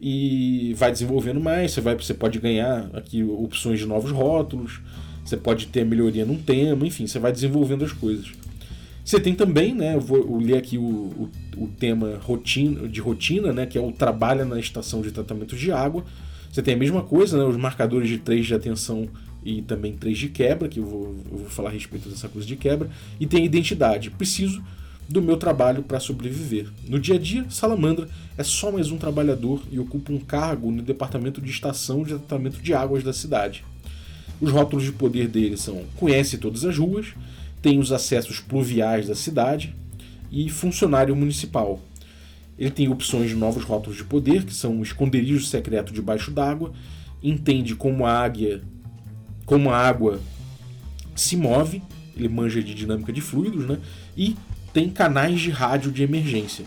[0.00, 1.72] e vai desenvolvendo mais.
[1.72, 4.80] Você, vai, você pode ganhar aqui opções de novos rótulos,
[5.24, 8.32] você pode ter melhoria num tema, enfim, você vai desenvolvendo as coisas.
[9.04, 13.52] Você tem também, né, eu vou ler aqui o, o, o tema rotina, de rotina,
[13.52, 16.04] né, que é o trabalho na estação de tratamento de água.
[16.50, 17.42] Você tem a mesma coisa, né?
[17.42, 19.08] Os marcadores de 3 de atenção
[19.44, 22.46] e também 3 de quebra, que eu vou, eu vou falar a respeito dessa coisa
[22.46, 22.88] de quebra.
[23.18, 24.08] E tem a identidade.
[24.08, 24.62] Preciso
[25.08, 26.68] do meu trabalho para sobreviver.
[26.88, 30.80] No dia a dia, Salamandra é só mais um trabalhador e ocupa um cargo no
[30.80, 33.64] departamento de estação de tratamento de águas da cidade.
[34.40, 37.14] Os rótulos de poder dele são conhece todas as ruas,
[37.64, 39.74] tem os acessos pluviais da cidade
[40.30, 41.80] e funcionário municipal.
[42.58, 46.74] Ele tem opções de novos rótulos de poder, que são o esconderijo secreto debaixo d'água,
[47.22, 48.60] entende como a águia,
[49.46, 50.20] como a água
[51.16, 51.82] se move,
[52.14, 53.78] ele manja de dinâmica de fluidos, né?
[54.14, 54.36] E
[54.74, 56.66] tem canais de rádio de emergência.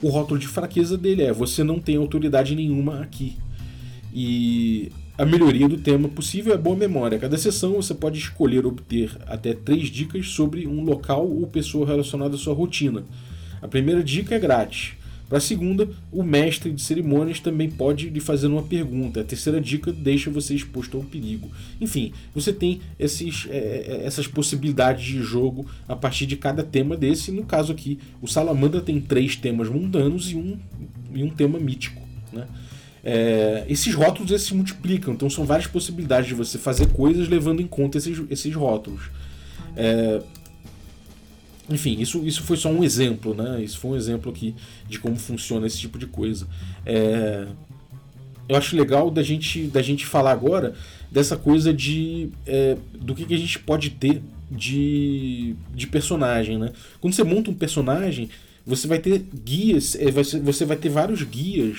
[0.00, 3.36] O rótulo de fraqueza dele é: você não tem autoridade nenhuma aqui.
[4.14, 7.18] E a melhoria do tema possível é boa memória.
[7.18, 12.36] Cada sessão você pode escolher obter até três dicas sobre um local ou pessoa relacionada
[12.36, 13.02] à sua rotina.
[13.60, 14.92] A primeira dica é grátis.
[15.28, 19.20] Para a segunda, o mestre de cerimônias também pode lhe fazer uma pergunta.
[19.20, 21.50] A terceira dica deixa você exposto ao perigo.
[21.80, 26.96] Enfim, você tem esses, é, é, essas possibilidades de jogo a partir de cada tema
[26.96, 27.32] desse.
[27.32, 30.56] No caso aqui, o Salamandra tem três temas mundanos e um,
[31.12, 32.00] e um tema mítico.
[32.32, 32.46] Né?
[33.10, 37.62] É, esses rótulos esses se multiplicam, então são várias possibilidades de você fazer coisas levando
[37.62, 39.04] em conta esses, esses rótulos.
[39.74, 40.20] É,
[41.70, 43.62] enfim, isso, isso foi só um exemplo, né?
[43.62, 44.54] Isso foi um exemplo aqui
[44.86, 46.46] de como funciona esse tipo de coisa.
[46.84, 47.46] É...
[48.46, 50.74] Eu acho legal da gente, da gente falar agora
[51.10, 56.72] dessa coisa de é, do que, que a gente pode ter de, de personagem, né?
[57.00, 58.28] Quando você monta um personagem,
[58.66, 61.78] você vai ter guias, é, você vai ter vários guias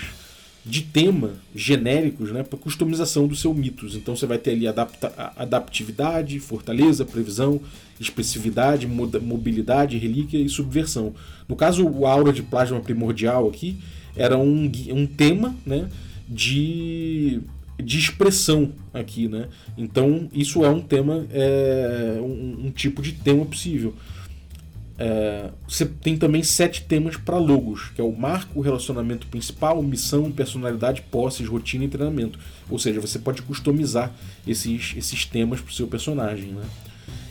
[0.70, 3.96] de tema genéricos né, para customização do seu mitos.
[3.96, 7.60] Então você vai ter ali adapta adaptividade, fortaleza, previsão,
[8.00, 11.16] expressividade, mobilidade, relíquia e subversão.
[11.48, 13.78] No caso, o aura de plasma primordial aqui
[14.16, 15.90] era um, um tema né,
[16.28, 17.42] de,
[17.84, 19.28] de expressão aqui.
[19.28, 19.48] Né?
[19.76, 23.96] Então isso é um tema, é, um, um tipo de tema possível.
[25.02, 29.82] É, você tem também sete temas para logos, que é o marco, o relacionamento principal,
[29.82, 32.38] missão, personalidade, posses, rotina e treinamento.
[32.70, 34.14] Ou seja, você pode customizar
[34.46, 36.52] esses, esses temas para o seu personagem.
[36.52, 36.64] Né?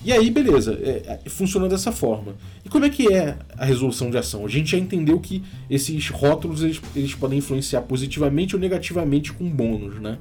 [0.03, 2.37] E aí, beleza, é, é, funciona dessa forma.
[2.65, 4.47] E como é que é a resolução de ação?
[4.47, 9.47] A gente já entendeu que esses rótulos eles, eles podem influenciar positivamente ou negativamente com
[9.47, 10.17] bônus, né?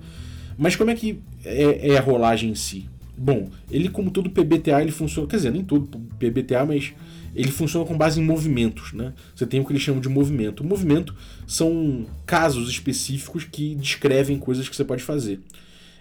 [0.57, 2.89] Mas como é que é, é a rolagem em si?
[3.17, 5.87] Bom, ele como todo PBTA ele funciona, quer dizer, nem todo
[6.19, 6.93] PBTA, mas
[7.37, 9.13] ele funciona com base em movimentos, né?
[9.35, 10.61] Você tem o que eles chamam de movimento.
[10.61, 15.39] O movimento são casos específicos que descrevem coisas que você pode fazer.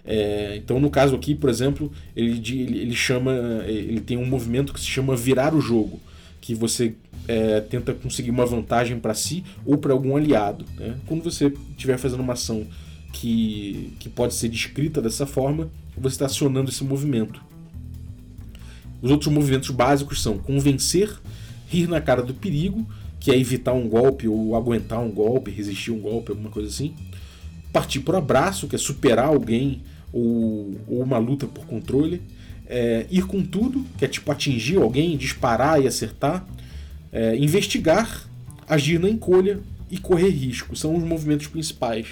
[0.02, 3.32] É, então, no caso aqui, por exemplo, ele, ele, chama,
[3.66, 6.00] ele tem um movimento que se chama virar o jogo,
[6.40, 6.94] que você
[7.28, 10.64] é, tenta conseguir uma vantagem para si ou para algum aliado.
[10.78, 10.96] Né?
[11.06, 12.66] Quando você estiver fazendo uma ação
[13.12, 15.68] que, que pode ser descrita dessa forma,
[15.98, 17.44] você está acionando esse movimento.
[19.02, 21.10] Os outros movimentos básicos são convencer,
[21.68, 22.86] rir na cara do perigo,
[23.20, 26.94] que é evitar um golpe ou aguentar um golpe, resistir um golpe, alguma coisa assim.
[27.72, 29.82] Partir por abraço, que é superar alguém
[30.12, 32.22] ou, ou uma luta por controle.
[32.68, 36.46] É, ir com tudo, que é tipo atingir alguém, disparar e acertar.
[37.12, 38.28] É, investigar,
[38.68, 40.76] agir na encolha e correr risco.
[40.76, 42.06] São os movimentos principais.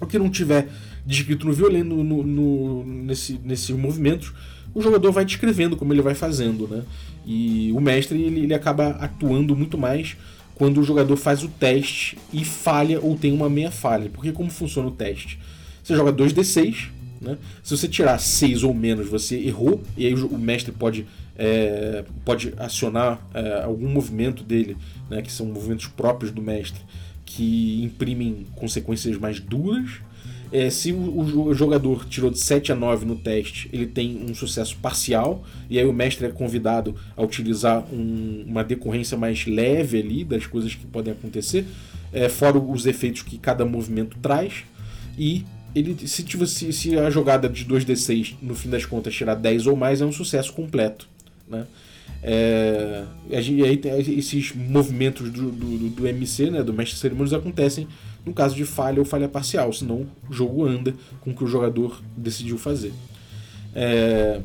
[0.00, 0.68] O que não tiver
[1.04, 4.32] descrito no violino, no, no, nesse, nesses movimentos,
[4.76, 6.82] o jogador vai descrevendo como ele vai fazendo, né?
[7.24, 10.18] E o mestre ele, ele acaba atuando muito mais
[10.54, 14.10] quando o jogador faz o teste e falha ou tem uma meia falha.
[14.12, 15.38] Porque como funciona o teste?
[15.82, 16.88] Você joga 2d6,
[17.22, 17.38] né?
[17.62, 21.06] Se você tirar 6 ou menos, você errou, e aí o mestre pode,
[21.38, 24.76] é, pode acionar é, algum movimento dele,
[25.08, 25.22] né?
[25.22, 26.82] que são movimentos próprios do mestre,
[27.24, 29.88] que imprimem consequências mais duras.
[30.52, 34.76] É, se o, jogador tirou de 7 a 9 no teste, ele tem um sucesso
[34.76, 40.24] parcial, e aí o mestre é convidado a utilizar um, uma decorrência mais leve ali
[40.24, 41.64] das coisas que podem acontecer,
[42.12, 44.64] é, fora os efeitos que cada movimento traz.
[45.18, 49.66] E ele, se, se, se a jogada de 2d6 no fim das contas tirar 10
[49.66, 51.08] ou mais, é um sucesso completo.
[51.48, 51.66] Né?
[52.22, 53.80] É, e aí
[54.16, 57.86] esses movimentos do, do, do MC, né, do mestre de cerimônias, acontecem
[58.26, 61.46] no caso de falha ou falha parcial, senão o jogo anda com o que o
[61.46, 62.92] jogador decidiu fazer.
[63.72, 64.40] É,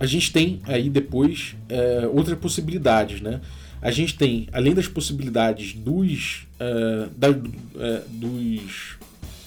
[0.00, 3.42] a gente tem aí depois é, outras possibilidades, né?
[3.82, 8.96] A gente tem, além das possibilidades dos, é, da, é, dos,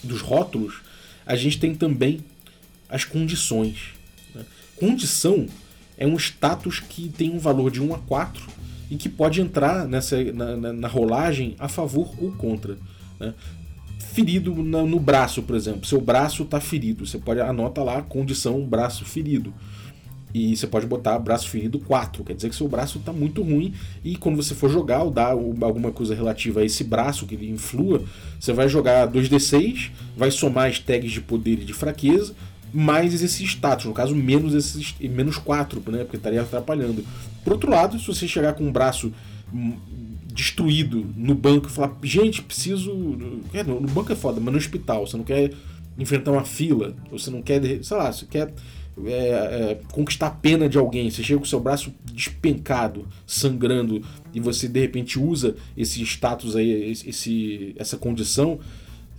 [0.03, 0.75] dos rótulos,
[1.25, 2.23] a gente tem também
[2.87, 3.93] as condições.
[4.33, 4.45] Né?
[4.77, 5.47] Condição
[5.97, 8.47] é um status que tem um valor de 1 a 4
[8.91, 12.77] e que pode entrar nessa, na, na, na rolagem a favor ou contra.
[13.17, 13.34] Né?
[13.97, 15.86] Ferido no, no braço, por exemplo.
[15.86, 17.08] Seu braço está ferido.
[17.08, 19.54] Você pode anota lá condição braço ferido.
[20.34, 23.73] E você pode botar braço ferido 4, quer dizer que seu braço está muito ruim.
[24.04, 27.49] E quando você for jogar ou dar alguma coisa relativa a esse braço que ele
[27.49, 28.04] influa,
[28.39, 32.34] você vai jogar 2d6, vai somar as tags de poder e de fraqueza,
[32.73, 35.99] mais esse status, no caso, menos esses menos 4, né?
[35.99, 37.05] Porque estaria atrapalhando.
[37.43, 39.12] Por outro lado, se você chegar com um braço
[40.34, 42.91] destruído no banco e falar, gente, preciso.
[43.53, 45.51] É, no banco é foda, mas no hospital, você não quer
[45.97, 48.53] enfrentar uma fila, você não quer, sei lá, você quer
[49.05, 54.01] é, é, conquistar a pena de alguém, você chega com seu braço despencado, sangrando,
[54.34, 58.60] e você de repente usa esse status aí, esse, essa condição,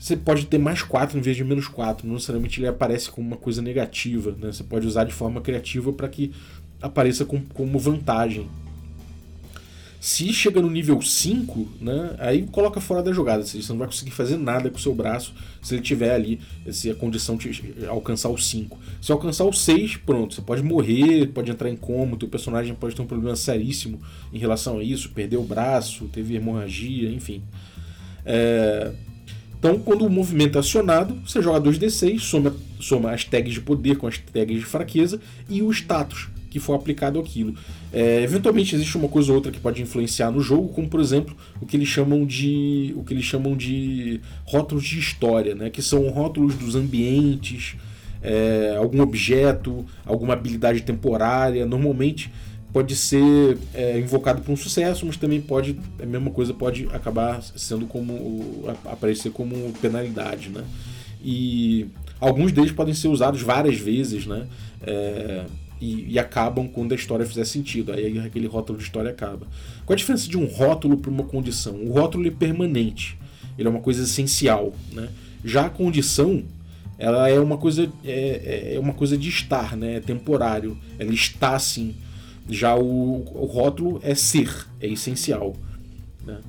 [0.02, 2.04] você pode ter mais 4 em vez de menos 4.
[2.04, 4.32] Não necessariamente ele aparece como uma coisa negativa.
[4.32, 4.50] Né?
[4.50, 6.32] Você pode usar de forma criativa para que
[6.80, 8.48] apareça com, como vantagem.
[10.00, 13.44] Se chega no nível 5, né, aí coloca fora da jogada.
[13.44, 16.40] Você não vai conseguir fazer nada com o seu braço se ele tiver ali,
[16.72, 18.76] se a condição de alcançar o 5.
[19.00, 22.96] Se alcançar o 6, pronto, você pode morrer, pode entrar em coma, teu personagem pode
[22.96, 24.00] ter um problema seríssimo
[24.32, 27.40] em relação a isso, perder o braço, teve hemorragia, enfim.
[28.26, 28.92] É...
[29.62, 33.96] Então, quando o movimento é acionado, você joga 2d6, soma, soma as tags de poder
[33.96, 37.54] com as tags de fraqueza e o status que for aplicado aquilo.
[37.92, 41.36] É, eventualmente existe uma coisa ou outra que pode influenciar no jogo, como por exemplo
[41.60, 45.70] o que eles chamam de o que eles chamam de rótulos de história, né?
[45.70, 47.76] que são rótulos dos ambientes,
[48.20, 51.64] é, algum objeto, alguma habilidade temporária.
[51.64, 52.32] Normalmente
[52.72, 57.42] pode ser é, invocado por um sucesso, mas também pode a mesma coisa pode acabar
[57.42, 60.64] sendo como aparecer como penalidade, né?
[61.22, 61.86] E
[62.18, 64.46] alguns deles podem ser usados várias vezes, né?
[64.82, 65.44] É,
[65.80, 67.92] e, e, acabam quando a história fizer sentido.
[67.92, 69.46] Aí aquele rótulo de história acaba.
[69.84, 71.74] Qual a diferença de um rótulo para uma condição?
[71.74, 73.18] O rótulo é permanente,
[73.58, 74.72] ele é uma coisa essencial.
[74.92, 75.08] Né?
[75.44, 76.44] Já a condição
[76.98, 79.96] ela é uma coisa é, é, é uma coisa de estar, né?
[79.96, 80.78] é temporário.
[80.98, 81.96] Ela está assim.
[82.48, 85.54] Já o, o rótulo é ser, é essencial.
[86.24, 86.40] Né?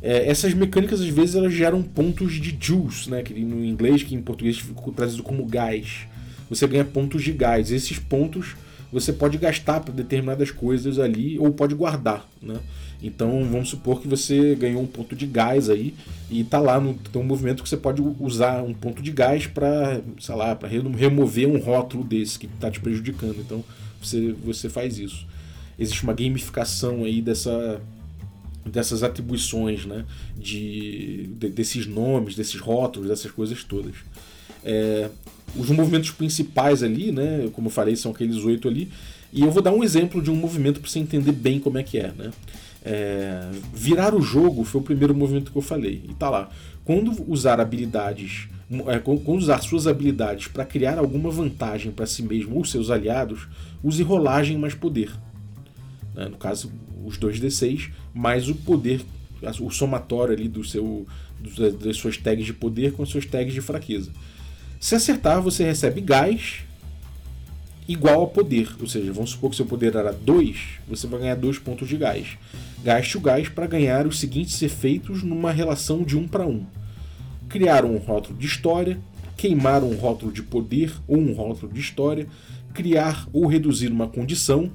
[0.00, 3.22] É, essas mecânicas às vezes elas geram pontos de juice, né?
[3.22, 6.06] que no inglês, que em português ficou traduzido como gás.
[6.48, 7.70] Você ganha pontos de gás.
[7.70, 8.56] Esses pontos
[8.92, 12.56] você pode gastar para determinadas coisas ali ou pode guardar, né?
[13.02, 15.94] Então vamos supor que você ganhou um ponto de gás aí
[16.30, 20.00] e tá lá no um movimento que você pode usar um ponto de gás para,
[20.20, 23.38] sei lá, para remover um rótulo desse que está te prejudicando.
[23.40, 23.64] Então
[24.00, 25.26] você você faz isso.
[25.78, 27.80] Existe uma gamificação aí dessa
[28.64, 30.04] dessas atribuições, né?
[30.36, 33.96] De, de desses nomes, desses rótulos, dessas coisas todas.
[34.64, 35.10] É,
[35.56, 38.88] os movimentos principais ali, né, como eu falei, são aqueles oito ali.
[39.32, 41.82] E eu vou dar um exemplo de um movimento para você entender bem como é
[41.82, 42.12] que é.
[42.16, 42.30] Né?
[42.84, 46.02] É, virar o jogo foi o primeiro movimento que eu falei.
[46.08, 46.50] E tá lá.
[46.84, 48.48] Quando usar habilidades,
[48.86, 53.48] é, quando usar suas habilidades para criar alguma vantagem para si mesmo ou seus aliados,
[53.82, 55.10] use rolagem mais poder.
[56.14, 56.28] Né?
[56.28, 56.72] No caso,
[57.04, 59.02] os 2d6 mais o poder,
[59.60, 61.06] o somatório ali do seu,
[61.82, 64.10] das suas tags de poder com as suas tags de fraqueza.
[64.78, 66.64] Se acertar, você recebe gás
[67.88, 68.68] igual a poder.
[68.80, 70.56] Ou seja, vamos supor que seu poder era 2,
[70.88, 72.36] você vai ganhar 2 pontos de gás.
[72.84, 76.66] Gaste o gás para ganhar os seguintes efeitos numa relação de 1 para 1.
[77.48, 78.98] Criar um rótulo de história,
[79.36, 82.26] queimar um rótulo de poder ou um rótulo de história,
[82.72, 84.70] criar ou reduzir uma condição,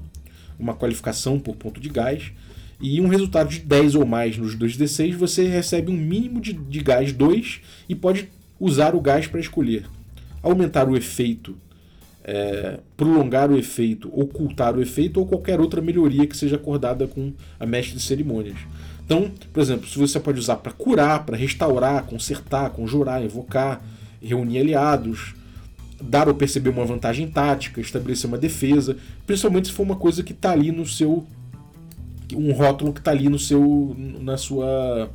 [0.59, 2.31] uma qualificação por ponto de gás,
[2.79, 6.79] e um resultado de 10 ou mais nos 2d6, você recebe um mínimo de, de
[6.81, 8.29] gás 2 e pode
[8.59, 9.85] usar o gás para escolher
[10.41, 11.55] aumentar o efeito,
[12.23, 17.33] é, prolongar o efeito, ocultar o efeito ou qualquer outra melhoria que seja acordada com
[17.59, 18.57] a mestre de cerimônias.
[19.05, 23.81] Então, por exemplo, se você pode usar para curar, para restaurar, consertar, conjurar, invocar,
[24.21, 25.33] reunir aliados,
[26.01, 30.31] dar ou perceber uma vantagem tática, estabelecer uma defesa, principalmente se for uma coisa que
[30.31, 31.25] está ali no seu
[32.35, 35.09] um rótulo que está ali no seu na sua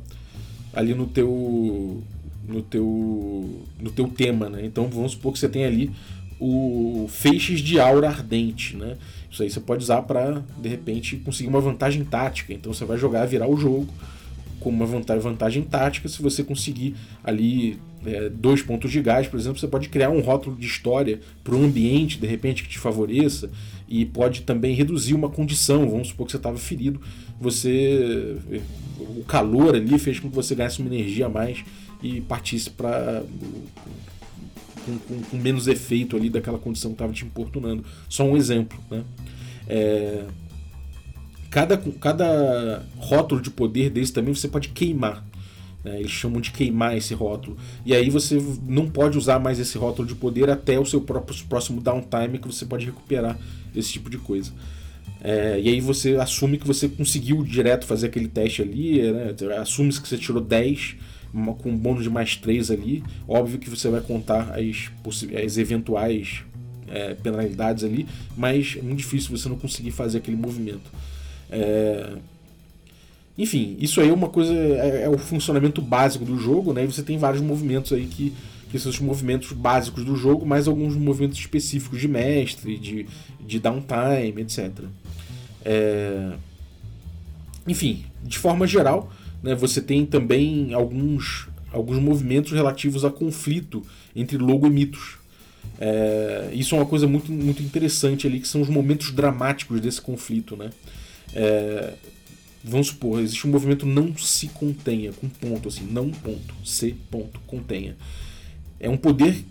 [0.73, 2.01] ali no teu
[2.47, 4.65] no teu no teu tema, né?
[4.65, 5.91] Então vamos supor que você tem ali
[6.39, 8.97] o feixes de aura ardente, né?
[9.31, 12.53] Isso aí você pode usar para de repente conseguir uma vantagem tática.
[12.53, 13.87] Então você vai jogar, virar o jogo
[14.59, 16.09] com uma vantagem tática.
[16.09, 20.19] Se você conseguir ali é, dois pontos de gás, por exemplo, você pode criar um
[20.19, 23.49] rótulo de história para um ambiente de repente que te favoreça
[23.87, 25.89] e pode também reduzir uma condição.
[25.89, 27.01] Vamos supor que você estava ferido,
[27.39, 28.37] você
[28.99, 31.63] o calor ali fez com que você ganhasse uma energia a mais
[32.01, 33.23] e partisse para
[34.85, 37.83] com, com, com, menos efeito ali daquela condição que estava te importunando.
[38.09, 39.03] Só um exemplo, né?
[39.67, 40.25] É,
[41.49, 45.23] cada, cada rótulo de poder desse também você pode queimar.
[45.83, 45.99] Né?
[45.99, 47.57] Eles chamam de queimar esse rótulo.
[47.85, 51.37] E aí você não pode usar mais esse rótulo de poder até o seu próprio
[51.45, 53.37] próximo downtime que você pode recuperar
[53.75, 54.51] esse tipo de coisa.
[55.21, 59.33] É, e aí você assume que você conseguiu direto fazer aquele teste ali, né?
[59.57, 60.97] assume que você tirou 10
[61.59, 63.03] com um bônus de mais 3 ali.
[63.27, 64.91] Óbvio que você vai contar as,
[65.43, 66.43] as eventuais
[66.87, 68.05] é, penalidades ali,
[68.37, 70.91] mas é muito difícil você não conseguir fazer aquele movimento.
[71.49, 72.17] É...
[73.37, 74.53] Enfim, isso aí é uma coisa.
[74.53, 76.83] É, é, o funcionamento básico do jogo, né?
[76.83, 78.33] E você tem vários movimentos aí que,
[78.69, 83.07] que são os movimentos básicos do jogo, mais alguns movimentos específicos de mestre, de,
[83.39, 84.71] de downtime, etc.
[85.65, 86.33] É...
[87.67, 89.11] Enfim, de forma geral,
[89.41, 93.81] né, você tem também alguns, alguns movimentos relativos a conflito
[94.15, 95.17] entre logo e mitos.
[95.79, 100.01] É, isso é uma coisa muito, muito interessante ali, que são os momentos dramáticos desse
[100.01, 100.55] conflito.
[100.55, 100.69] Né?
[101.33, 101.93] É,
[102.63, 107.39] vamos supor, existe um movimento não se contenha, com ponto, assim, não ponto, se ponto,
[107.45, 107.95] contenha.
[108.79, 109.43] É um poder,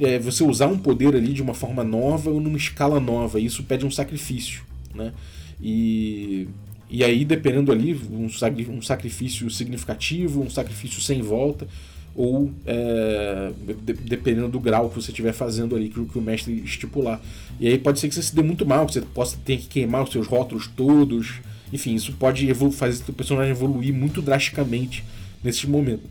[0.00, 3.64] é, você usar um poder ali de uma forma nova ou numa escala nova, isso
[3.64, 4.62] pede um sacrifício.
[4.94, 5.12] Né?
[5.60, 6.48] E
[6.90, 11.68] e aí, dependendo ali, um, um sacrifício significativo, um sacrifício sem volta,
[12.16, 13.52] ou é,
[13.84, 17.20] de, dependendo do grau que você estiver fazendo ali, que, que, o mestre estipular.
[17.60, 19.68] E aí pode ser que você se dê muito mal, que você possa ter que
[19.68, 21.40] queimar os seus rótulos todos.
[21.72, 25.04] Enfim, isso pode fazer o personagem evoluir muito drasticamente
[25.42, 26.06] nesses momentos.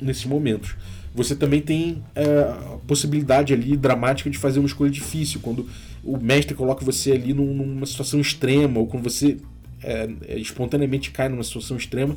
[0.00, 0.74] Nesses momentos.
[1.14, 5.68] Você também tem é, a possibilidade ali dramática de fazer uma escolha difícil, quando
[6.02, 9.36] o mestre coloca você ali num, numa situação extrema, ou quando você
[9.82, 12.16] é, é, espontaneamente cai numa situação extrema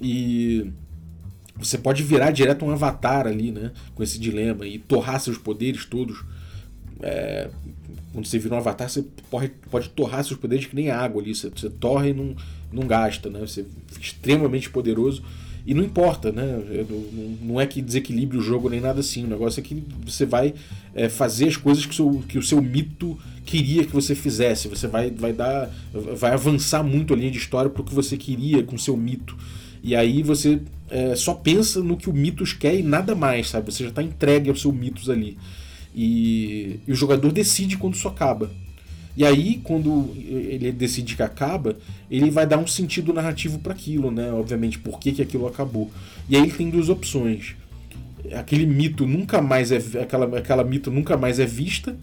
[0.00, 0.70] e
[1.56, 3.72] você pode virar direto um avatar ali, né?
[3.94, 6.24] Com esse dilema e torrar seus poderes todos.
[7.00, 7.48] É,
[8.12, 11.34] quando você vira um avatar, você pode, pode torrar seus poderes que nem água ali.
[11.34, 12.34] Você, você e não,
[12.72, 13.40] não gasta, né?
[13.40, 15.22] Você fica extremamente poderoso.
[15.66, 16.86] E não importa, né?
[17.42, 19.24] Não é que desequilibre o jogo nem nada assim.
[19.24, 20.54] O negócio é que você vai
[20.94, 24.66] é, fazer as coisas que o, seu, que o seu mito queria que você fizesse.
[24.68, 25.70] Você vai, vai dar.
[25.92, 29.36] Vai avançar muito a linha de história pro que você queria com o seu mito.
[29.82, 33.70] E aí você é, só pensa no que o Mitos quer e nada mais, sabe?
[33.72, 35.36] Você já está entregue ao seu Mitos ali.
[36.00, 38.52] E, e, o jogador decide quando isso acaba.
[39.16, 41.76] E aí, quando ele decide que acaba,
[42.08, 44.30] ele vai dar um sentido narrativo para aquilo, né?
[44.30, 45.90] Obviamente, por que, que aquilo acabou.
[46.28, 47.56] E aí ele tem duas opções.
[48.32, 49.78] Aquele mito nunca mais é.
[50.00, 51.96] Aquela, aquela mito nunca mais é vista,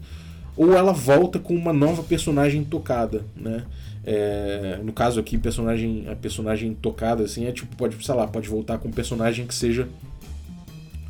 [0.54, 3.64] ou ela volta com uma nova personagem tocada, né?
[4.04, 8.46] É, no caso aqui, personagem, a personagem tocada assim é tipo pode, sei lá, pode
[8.46, 9.88] voltar com um personagem que seja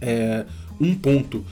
[0.00, 0.46] é,
[0.80, 1.44] um ponto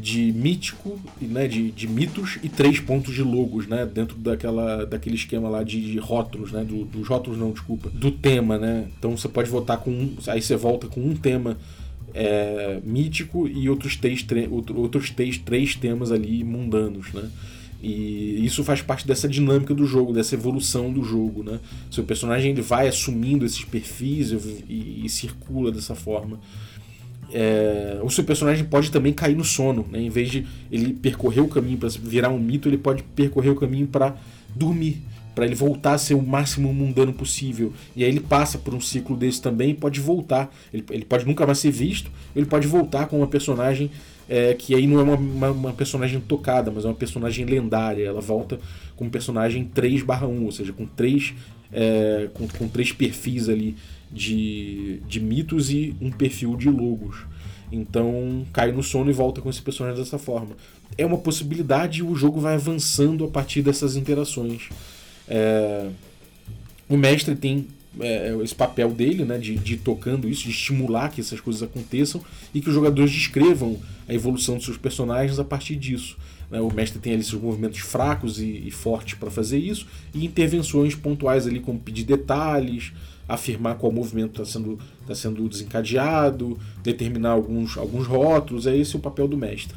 [0.00, 5.16] de mítico, né, de, de mitos e três pontos de logos, né, dentro daquela, daquele
[5.16, 8.88] esquema lá de, de rótulos, né, do, dos rótulos não, desculpa, do tema, né.
[8.98, 11.58] Então você pode votar com um, aí você volta com um tema
[12.14, 17.28] é, mítico e outros três, outros três, três temas ali mundanos, né?
[17.82, 21.58] E isso faz parte dessa dinâmica do jogo, dessa evolução do jogo, né?
[21.90, 26.38] Seu personagem ele vai assumindo esses perfis e, e, e circula dessa forma.
[27.32, 30.00] É, o seu personagem pode também cair no sono, né?
[30.00, 33.56] Em vez de ele percorrer o caminho para virar um mito, ele pode percorrer o
[33.56, 34.14] caminho para
[34.54, 35.02] dormir
[35.34, 37.72] para ele voltar a ser o máximo mundano possível.
[37.96, 40.54] E aí ele passa por um ciclo desse também e pode voltar.
[40.72, 43.90] Ele, ele pode nunca mais ser visto, ele pode voltar com uma personagem
[44.28, 48.04] é, que aí não é uma, uma, uma, personagem tocada, mas é uma personagem lendária.
[48.04, 48.58] Ela volta
[48.96, 51.34] com um personagem 3/1, ou seja, com três,
[51.72, 53.76] é, com, com três perfis ali
[54.12, 57.24] de, de mitos e um perfil de logos.
[57.70, 60.56] Então cai no sono e volta com esse personagem dessa forma.
[60.98, 64.68] É uma possibilidade e o jogo vai avançando a partir dessas interações.
[65.26, 65.88] É,
[66.88, 67.66] o mestre tem
[67.98, 72.22] é, esse papel dele, né, de, de tocando isso, de estimular que essas coisas aconteçam
[72.52, 76.16] e que os jogadores descrevam a evolução dos seus personagens a partir disso.
[76.50, 76.60] Né?
[76.60, 80.94] O mestre tem ali seus movimentos fracos e, e fortes para fazer isso e intervenções
[80.94, 82.92] pontuais ali, como pedir detalhes,
[83.28, 88.98] afirmar qual movimento está sendo, tá sendo desencadeado, determinar alguns, alguns rótulos, é esse o
[88.98, 89.76] papel do mestre.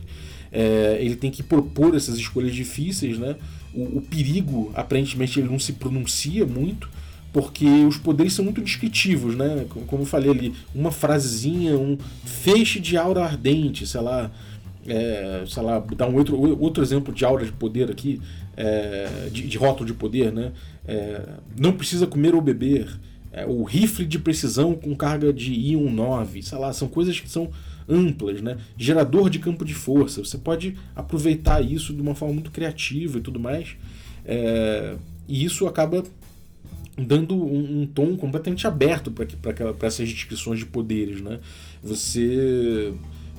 [0.52, 3.36] É, ele tem que propor essas escolhas difíceis, né?
[3.74, 6.90] O, o, perigo, aparentemente, ele não se pronuncia muito,
[7.34, 9.66] porque os poderes são muito descritivos, né?
[9.88, 14.32] Como eu falei ali, uma frasezinha, um feixe de aura ardente, sei lá,
[14.88, 18.22] é, sei lá, dar um outro, outro exemplo de aura de poder aqui,
[18.56, 20.54] é, de, de rótulo de poder, né?
[20.88, 21.22] É,
[21.60, 22.88] não precisa comer ou beber,
[23.36, 27.30] é, o rifle de precisão com carga de íon 9, sei lá, são coisas que
[27.30, 27.52] são
[27.88, 28.58] amplas, né?
[28.78, 33.22] Gerador de campo de força, você pode aproveitar isso de uma forma muito criativa e
[33.22, 33.76] tudo mais,
[34.24, 34.96] é,
[35.28, 36.02] e isso acaba
[36.98, 41.42] dando um, um tom completamente aberto para essas descrições de poderes, né?
[41.84, 42.94] Você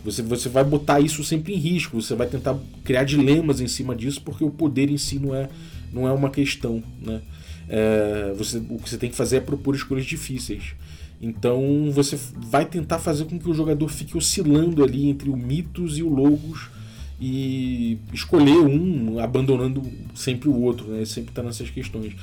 [0.05, 3.97] você, você vai botar isso sempre em risco, você vai tentar criar dilemas em cima
[3.97, 5.49] disso, porque o poder em si não é,
[5.91, 6.81] não é uma questão.
[7.03, 7.23] Né?
[7.69, 10.75] É, você, o que você tem que fazer é propor escolhas difíceis.
[11.21, 15.99] Então você vai tentar fazer com que o jogador fique oscilando ali entre o mitos
[15.99, 16.69] e o logos
[17.21, 19.83] e escolher um, abandonando
[20.15, 21.05] sempre o outro, né?
[21.05, 22.15] Sempre está nessas questões.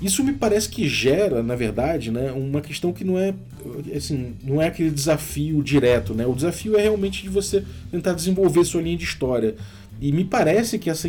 [0.00, 3.32] Isso me parece que gera, na verdade, né, uma questão que não é
[3.96, 6.26] assim, não é aquele desafio direto, né?
[6.26, 9.54] O desafio é realmente de você tentar desenvolver sua linha de história.
[10.02, 11.08] E me parece que essa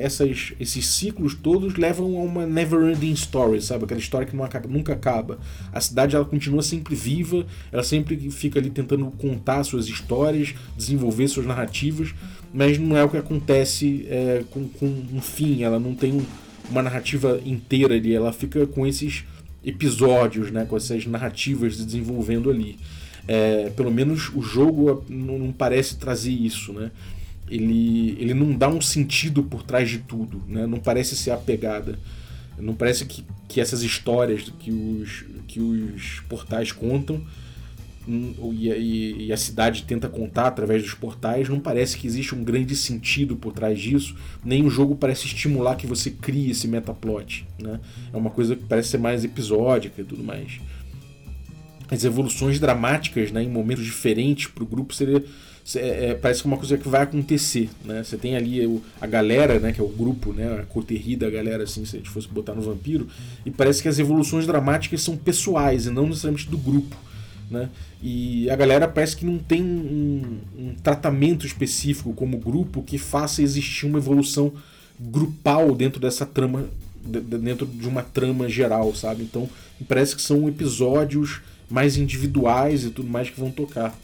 [0.00, 3.84] essas, esses ciclos todos levam a uma never-ending story, sabe?
[3.84, 4.36] Aquela história que
[4.68, 5.38] nunca acaba.
[5.72, 11.28] A cidade ela continua sempre viva, ela sempre fica ali tentando contar suas histórias, desenvolver
[11.28, 12.12] suas narrativas,
[12.52, 15.62] mas não é o que acontece é, com, com um fim.
[15.62, 16.26] Ela não tem um,
[16.68, 19.22] uma narrativa inteira ali, ela fica com esses
[19.64, 22.76] episódios, né, com essas narrativas se desenvolvendo ali.
[23.28, 26.90] É, pelo menos o jogo não, parece trazer isso, né?
[27.48, 30.66] Ele, ele não dá um sentido por trás de tudo, né?
[30.66, 31.98] Não parece ser a pegada.
[32.58, 37.22] Não parece que, que essas histórias que os, que os portais contam
[38.06, 42.42] e, e, e, a cidade tenta contar através dos portais, não parece que existe um
[42.42, 47.46] grande sentido por trás disso, nem o jogo parece estimular que você crie esse metaplot.
[47.60, 47.78] Né?
[48.12, 50.60] É uma coisa que parece ser mais episódica e tudo mais.
[51.88, 55.22] As evoluções dramáticas né, em momentos diferentes para o grupo seria.
[55.76, 58.02] É, é, parece que é uma coisa que vai acontecer, né?
[58.02, 59.72] Você tem ali o, a galera, né?
[59.72, 60.60] Que é o grupo, né?
[60.60, 63.06] A coterri da galera, assim, se a gente fosse botar no vampiro.
[63.46, 66.96] E parece que as evoluções dramáticas são pessoais e não necessariamente do grupo.
[67.48, 67.68] Né?
[68.02, 73.42] E a galera parece que não tem um, um, tratamento específico como grupo que faça
[73.42, 74.52] existir uma evolução
[74.98, 76.64] grupal dentro dessa trama,
[77.04, 79.22] dentro de uma trama geral, sabe?
[79.22, 79.48] Então
[79.86, 83.96] parece que são episódios mais individuais e tudo mais que vão tocar.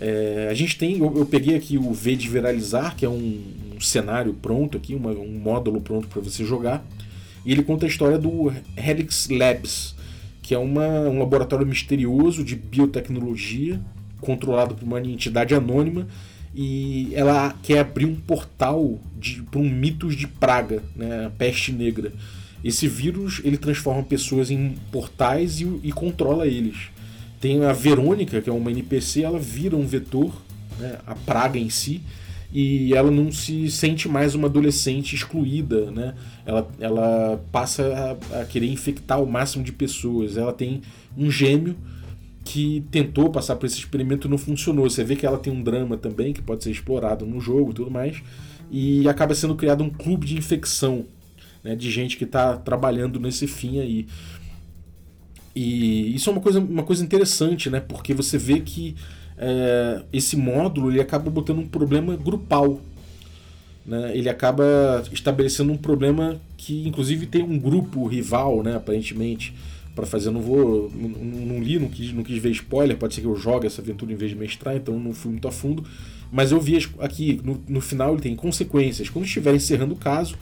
[0.00, 3.42] É, a gente tem, eu, eu, peguei aqui o V de Viralizar, que é um,
[3.76, 6.82] um cenário pronto aqui, uma, um módulo pronto para você jogar.
[7.44, 9.94] E ele conta a história do Helix Labs,
[10.42, 13.80] que é uma, um laboratório misterioso de biotecnologia,
[14.20, 16.06] controlado por uma entidade anônima,
[16.54, 18.98] e ela quer abrir um portal
[19.50, 22.12] para um mitos de praga, né, a peste negra.
[22.64, 26.90] Esse vírus ele transforma pessoas em portais e, e controla eles.
[27.40, 30.30] Tem a Verônica, que é uma NPC, ela vira um vetor,
[30.78, 32.02] né, a praga em si,
[32.52, 36.14] e ela não se sente mais uma adolescente excluída, né?
[36.44, 40.36] Ela, ela passa a, a, querer infectar o máximo de pessoas.
[40.36, 40.82] Ela tem
[41.16, 41.76] um gêmeo
[42.44, 44.90] que tentou passar por esse experimento e não funcionou.
[44.90, 47.74] Você vê que ela tem um drama também que pode ser explorado no jogo e
[47.74, 48.20] tudo mais.
[48.68, 51.06] E acaba sendo criado um clube de infecção
[51.62, 54.06] né, de gente que está trabalhando nesse fim aí.
[55.54, 57.80] E isso é uma coisa, uma coisa interessante, né?
[57.80, 58.94] Porque você vê que
[59.36, 62.80] é, esse módulo ele acaba botando um problema grupal.
[63.84, 64.16] Né?
[64.16, 69.54] Ele acaba estabelecendo um problema que, inclusive, tem um grupo rival, né, aparentemente,
[69.96, 70.30] para fazer.
[70.30, 70.90] Não vou.
[70.94, 72.96] Não, não, li, não quis, não quis ver spoiler.
[72.96, 75.48] Pode ser que eu jogue essa aventura em vez de mestrar, então não fui muito
[75.48, 75.84] a fundo.
[76.30, 79.08] Mas eu vi aqui, no, no final, ele tem consequências.
[79.08, 80.36] Quando estiver encerrando o caso,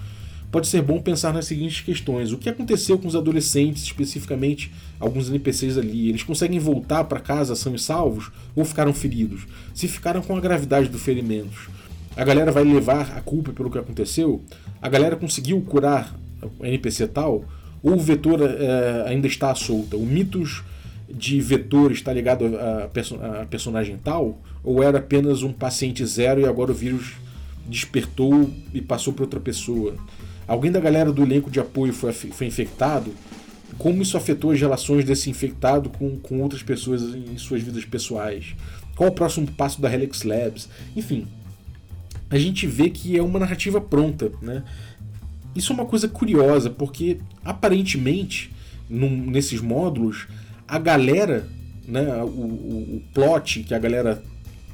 [0.50, 5.28] pode ser bom pensar nas seguintes questões: o que aconteceu com os adolescentes, especificamente alguns
[5.28, 6.08] NPCs ali?
[6.08, 9.46] Eles conseguem voltar para casa são e salvos ou ficaram feridos?
[9.74, 11.68] Se ficaram com a gravidade dos ferimentos,
[12.16, 14.42] a galera vai levar a culpa pelo que aconteceu?
[14.80, 16.14] A galera conseguiu curar
[16.58, 17.44] o NPC tal?
[17.82, 19.96] Ou o vetor é, ainda está solta?
[19.96, 20.64] O mitos
[21.08, 24.40] de vetor está ligado a, perso a personagem tal?
[24.64, 27.12] Ou era apenas um paciente zero e agora o vírus
[27.66, 29.94] despertou e passou para outra pessoa?
[30.48, 33.12] Alguém da galera do elenco de apoio foi, foi infectado?
[33.76, 38.54] como isso afetou as relações desse infectado com, com outras pessoas em suas vidas pessoais.
[38.96, 40.68] Qual o próximo passo da Helix Labs?
[40.96, 41.26] Enfim,
[42.28, 44.64] a gente vê que é uma narrativa pronta, né?
[45.54, 48.52] Isso é uma coisa curiosa, porque aparentemente,
[48.88, 50.26] num, nesses módulos,
[50.66, 51.48] a galera,
[51.86, 54.22] né, o, o, o, plot que a galera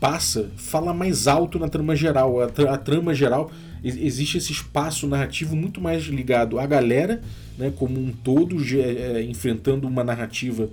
[0.00, 2.40] passa, fala mais alto na trama geral.
[2.40, 3.50] A, tra a trama geral,
[3.84, 7.20] existe esse espaço narrativo muito mais ligado à galera,
[7.58, 10.70] né, como um todo, é, enfrentando uma narrativa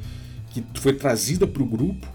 [0.53, 2.07] que foi trazida para o grupo,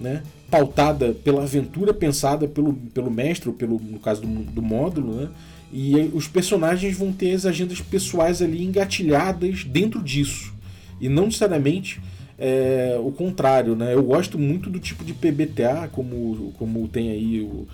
[0.00, 5.14] né, pautada pela aventura pensada pelo, pelo mestre, ou pelo, no caso do, do módulo,
[5.14, 5.28] né,
[5.72, 10.54] e os personagens vão ter as agendas pessoais ali engatilhadas dentro disso.
[11.00, 12.00] E não necessariamente
[12.38, 13.94] é, o contrário, né?
[13.94, 17.66] Eu gosto muito do tipo de PBTA, como, como tem aí o,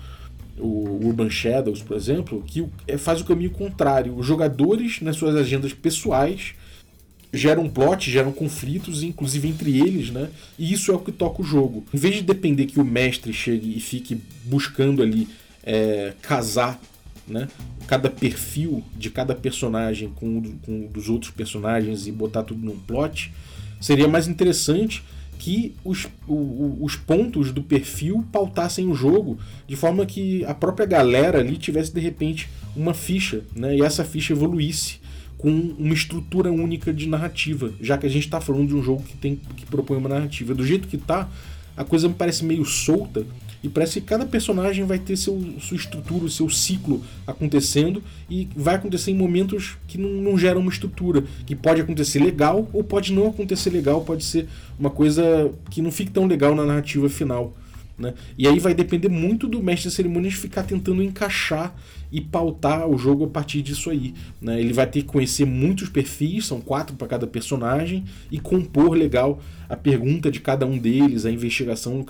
[0.59, 4.15] o Urban Shadows, por exemplo, que é, faz o caminho contrário.
[4.15, 6.53] Os jogadores, nas suas agendas pessoais,
[7.31, 10.29] geram plot, geram conflitos, inclusive entre eles, né?
[10.57, 11.83] E isso é o que toca o jogo.
[11.93, 15.27] Em vez de depender que o mestre chegue e fique buscando ali
[15.63, 16.79] é, casar
[17.27, 17.47] né?
[17.87, 23.31] Cada perfil de cada personagem com, com dos outros personagens e botar tudo num plot,
[23.79, 25.03] seria mais interessante
[25.43, 29.37] que os, o, os pontos do perfil pautassem o jogo
[29.67, 33.75] de forma que a própria galera ali tivesse de repente uma ficha, né?
[33.75, 35.01] E essa ficha evoluísse
[35.37, 39.03] com uma estrutura única de narrativa, já que a gente está falando de um jogo
[39.03, 40.55] que tem que propõe uma narrativa.
[40.55, 41.29] Do jeito que tá,
[41.75, 43.25] a coisa me parece meio solta
[43.63, 48.75] e parece que cada personagem vai ter seu, sua estrutura, seu ciclo acontecendo e vai
[48.75, 53.13] acontecer em momentos que não, não geram uma estrutura, que pode acontecer legal ou pode
[53.13, 57.55] não acontecer legal, pode ser uma coisa que não fique tão legal na narrativa final.
[57.97, 58.13] Né?
[58.37, 61.73] E aí vai depender muito do mestre de cerimônias ficar tentando encaixar
[62.13, 64.13] e pautar o jogo a partir disso aí.
[64.39, 64.59] Né?
[64.59, 69.41] Ele vai ter que conhecer muitos perfis, são quatro para cada personagem, e compor legal
[69.67, 72.05] a pergunta de cada um deles, a investigação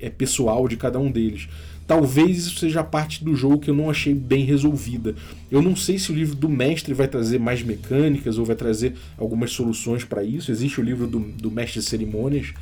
[0.00, 1.50] é, pessoal de cada um deles.
[1.86, 5.14] Talvez isso seja parte do jogo que eu não achei bem resolvida.
[5.50, 8.94] Eu não sei se o livro do mestre vai trazer mais mecânicas ou vai trazer
[9.18, 10.50] algumas soluções para isso.
[10.50, 12.54] Existe o livro do, do mestre de cerimônias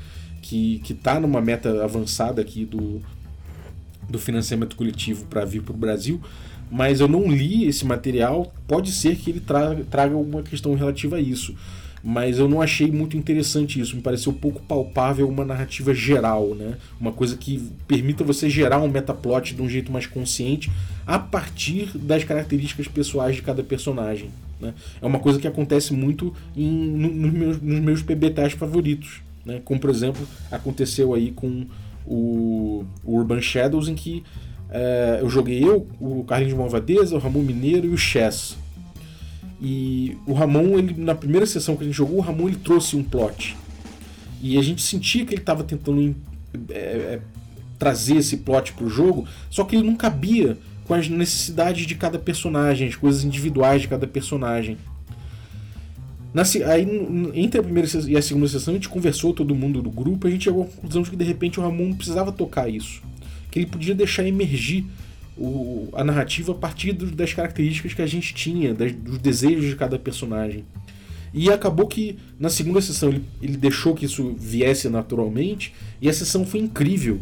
[0.43, 3.01] que está numa meta avançada aqui do,
[4.11, 6.21] do financiamento coletivo para vir para o Brasil,
[6.71, 8.55] mas eu não li esse material.
[8.69, 11.55] Pode ser que ele traga, traga alguma questão relativa a isso,
[12.03, 13.97] mas eu não achei muito interessante isso.
[13.97, 16.77] Me pareceu pouco palpável uma narrativa geral, né?
[17.01, 20.71] Uma coisa que permita você gerar um metaplot de um jeito mais consciente
[21.07, 24.31] a partir das características pessoais de cada personagem.
[24.61, 24.75] Né?
[25.01, 29.21] É uma coisa que acontece muito em, no, nos, meus, nos meus PBTs favoritos.
[29.45, 29.61] Né?
[29.65, 31.67] Como, por exemplo, aconteceu aí com
[32.07, 34.23] o, o Urban Shadows, em que
[34.71, 38.57] é, eu joguei eu, o Carlinhos de Malvadeza, o Ramon Mineiro e o Chess.
[39.61, 42.97] E o Ramon, ele, na primeira sessão que a gente jogou, o Ramon ele trouxe
[42.97, 43.57] um plot.
[44.41, 46.15] E a gente sentia que ele estava tentando
[46.71, 47.21] é, é,
[47.79, 51.95] trazer esse plot para o jogo, só que ele não cabia com as necessidades de
[51.95, 54.79] cada personagem, as coisas individuais de cada personagem.
[56.33, 56.87] Na, aí,
[57.35, 60.31] entre a primeira e a segunda sessão, a gente conversou todo mundo do grupo, a
[60.31, 63.03] gente chegou à conclusão de que de repente o Ramon precisava tocar isso.
[63.51, 64.85] Que ele podia deixar emergir
[65.37, 69.65] o, a narrativa a partir do, das características que a gente tinha, das, dos desejos
[69.65, 70.65] de cada personagem.
[71.33, 76.13] E acabou que na segunda sessão ele, ele deixou que isso viesse naturalmente, e a
[76.13, 77.21] sessão foi incrível.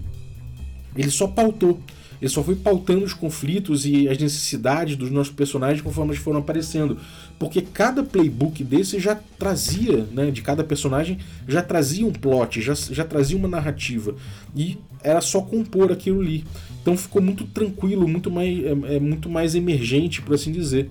[0.96, 1.80] Ele só pautou.
[2.20, 6.40] Ele só foi pautando os conflitos e as necessidades dos nossos personagens conforme eles foram
[6.40, 6.98] aparecendo.
[7.38, 12.74] Porque cada playbook desse já trazia, né, de cada personagem, já trazia um plot, já,
[12.74, 14.14] já trazia uma narrativa.
[14.54, 16.44] E era só compor aquilo ali.
[16.82, 20.90] Então ficou muito tranquilo, muito mais, é, é muito mais emergente, por assim dizer.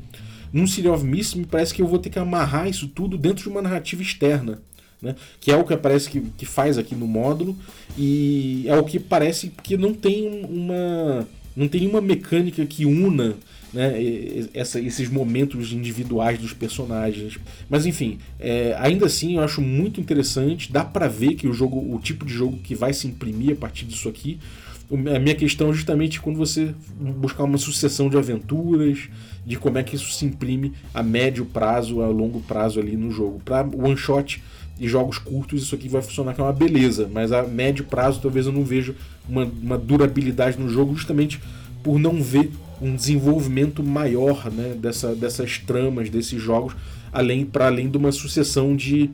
[0.51, 3.43] Num City of Mist, me parece que eu vou ter que amarrar isso tudo dentro
[3.43, 4.61] de uma narrativa externa.
[5.01, 5.15] Né?
[5.39, 7.55] Que é o que aparece que, que faz aqui no módulo
[7.95, 13.35] e é o que parece que não tem uma não tem uma mecânica que una
[13.73, 13.93] né,
[14.53, 17.37] essa, esses momentos individuais dos personagens.
[17.69, 20.71] Mas enfim, é, ainda assim eu acho muito interessante.
[20.71, 23.55] Dá para ver que o jogo, o tipo de jogo que vai se imprimir a
[23.55, 24.39] partir disso aqui.
[24.89, 29.09] A minha questão é justamente quando você buscar uma sucessão de aventuras,
[29.45, 33.11] de como é que isso se imprime a médio prazo, a longo prazo ali no
[33.11, 33.41] jogo.
[33.43, 34.41] Para one shot
[34.79, 38.19] e jogos curtos, isso aqui vai funcionar que é uma beleza, mas a médio prazo
[38.21, 38.95] talvez eu não veja
[39.27, 41.41] uma, uma durabilidade no jogo, justamente
[41.83, 42.51] por não ver
[42.81, 46.75] um desenvolvimento maior né, dessa, dessas tramas, desses jogos,
[47.11, 49.09] além para além de uma sucessão de,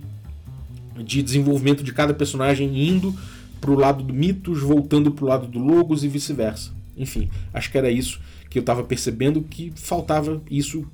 [0.97, 3.15] de desenvolvimento de cada personagem indo
[3.61, 6.71] para o lado do Mitos, voltando para o lado do Logos e vice-versa.
[6.97, 10.85] Enfim, acho que era isso que eu estava percebendo que faltava isso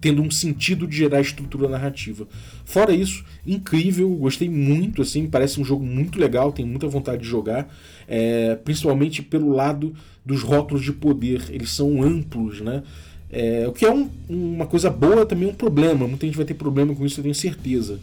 [0.00, 2.26] tendo um sentido de gerar estrutura narrativa.
[2.64, 7.28] Fora isso, incrível, gostei muito, assim, parece um jogo muito legal, tenho muita vontade de
[7.28, 7.72] jogar,
[8.08, 12.82] é, principalmente pelo lado dos rótulos de poder, eles são amplos, né?
[13.30, 16.44] É, o que é um, uma coisa boa também é um problema, muita gente vai
[16.44, 17.98] ter problema com isso, eu tenho certeza.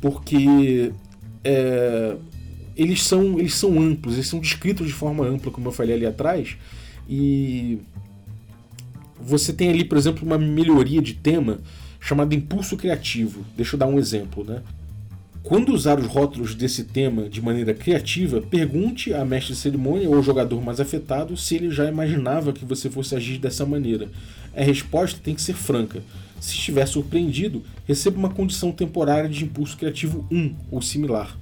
[0.00, 0.92] Porque
[1.42, 2.16] é,
[2.76, 6.06] eles, são, eles são amplos, eles são descritos de forma ampla, como eu falei ali
[6.06, 6.56] atrás,
[7.08, 7.78] e
[9.24, 11.58] você tem ali, por exemplo, uma melhoria de tema
[12.00, 13.44] chamada impulso criativo.
[13.56, 14.62] Deixa eu dar um exemplo, né?
[15.42, 20.22] Quando usar os rótulos desse tema de maneira criativa, pergunte a mestre de cerimônia ou
[20.22, 24.08] jogador mais afetado se ele já imaginava que você fosse agir dessa maneira.
[24.56, 26.02] A resposta tem que ser franca.
[26.40, 31.36] Se estiver surpreendido, receba uma condição temporária de impulso criativo 1 ou similar.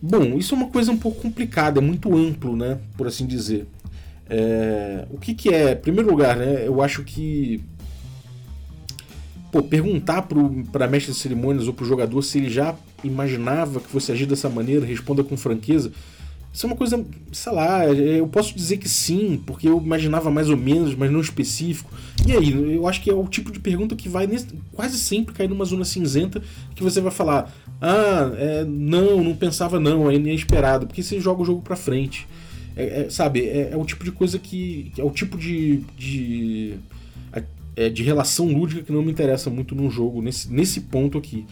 [0.00, 3.66] Bom, isso é uma coisa um pouco complicada, é muito amplo, né, por assim dizer.
[4.28, 5.72] É, o que, que é?
[5.72, 7.62] Em primeiro lugar, né, eu acho que
[9.50, 10.28] pô, perguntar
[10.70, 14.26] para mestre de cerimônias ou para o jogador se ele já imaginava que fosse agir
[14.26, 15.92] dessa maneira, responda com franqueza.
[16.52, 20.30] Isso é uma coisa, sei lá, é, eu posso dizer que sim, porque eu imaginava
[20.30, 21.90] mais ou menos, mas não específico.
[22.26, 25.34] E aí, eu acho que é o tipo de pergunta que vai nesse, quase sempre
[25.34, 26.42] cair numa zona cinzenta
[26.74, 31.42] que você vai falar: ah, é, não, não pensava não, é inesperado, porque você joga
[31.42, 32.26] o jogo pra frente.
[32.78, 34.92] É, é, sabe, é, é, o tipo de coisa que.
[34.96, 35.78] É o tipo de.
[35.98, 36.76] de,
[37.74, 41.44] é, de relação lúdica que não me interessa muito num jogo, nesse, nesse ponto aqui.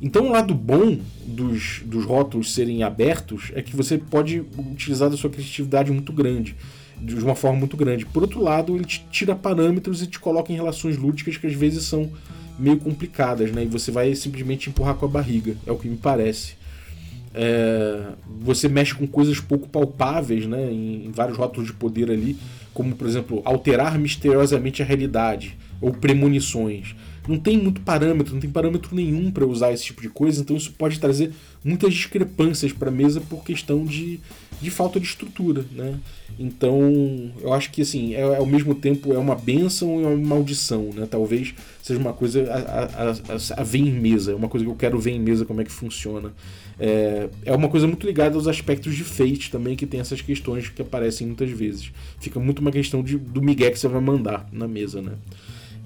[0.00, 5.16] Então, o lado bom dos, dos rótulos serem abertos é que você pode utilizar da
[5.16, 6.54] sua criatividade muito grande,
[7.00, 8.04] de uma forma muito grande.
[8.04, 11.54] Por outro lado, ele te tira parâmetros e te coloca em relações lúdicas que às
[11.54, 12.10] vezes são
[12.58, 13.64] meio complicadas, né?
[13.64, 16.58] E você vai simplesmente empurrar com a barriga, é o que me parece.
[17.40, 22.36] É, você mexe com coisas pouco palpáveis, né, em, em, vários rótulos de poder ali,
[22.74, 26.96] como por exemplo alterar misteriosamente a realidade ou premonições.
[27.28, 30.56] Não tem muito parâmetro, não tem parâmetro nenhum para usar esse tipo de coisa, então
[30.56, 31.30] isso pode trazer
[31.62, 34.18] muitas discrepâncias para a mesa por questão de,
[34.60, 35.98] de falta de estrutura, né?
[36.38, 40.16] Então, eu acho que assim, é, é, ao mesmo tempo é uma benção e uma
[40.16, 41.06] maldição, né?
[41.10, 44.70] Talvez seja uma coisa a, a, a, a, ver em mesa, é uma coisa que
[44.70, 46.32] eu quero ver em mesa como é que funciona.
[46.78, 50.68] É, é uma coisa muito ligada aos aspectos de Fate também, que tem essas questões
[50.68, 51.92] que aparecem muitas vezes.
[52.20, 55.12] Fica muito uma questão de, do migué que você vai mandar na mesa, né?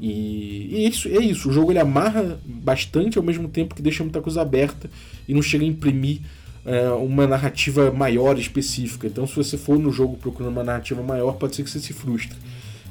[0.01, 1.49] E, e é isso, é isso.
[1.49, 4.91] O jogo ele amarra bastante ao mesmo tempo que deixa muita coisa aberta
[5.29, 6.20] e não chega a imprimir
[6.64, 9.06] é, uma narrativa maior específica.
[9.06, 11.92] Então, se você for no jogo procurando uma narrativa maior, pode ser que você se
[11.92, 12.36] frustre.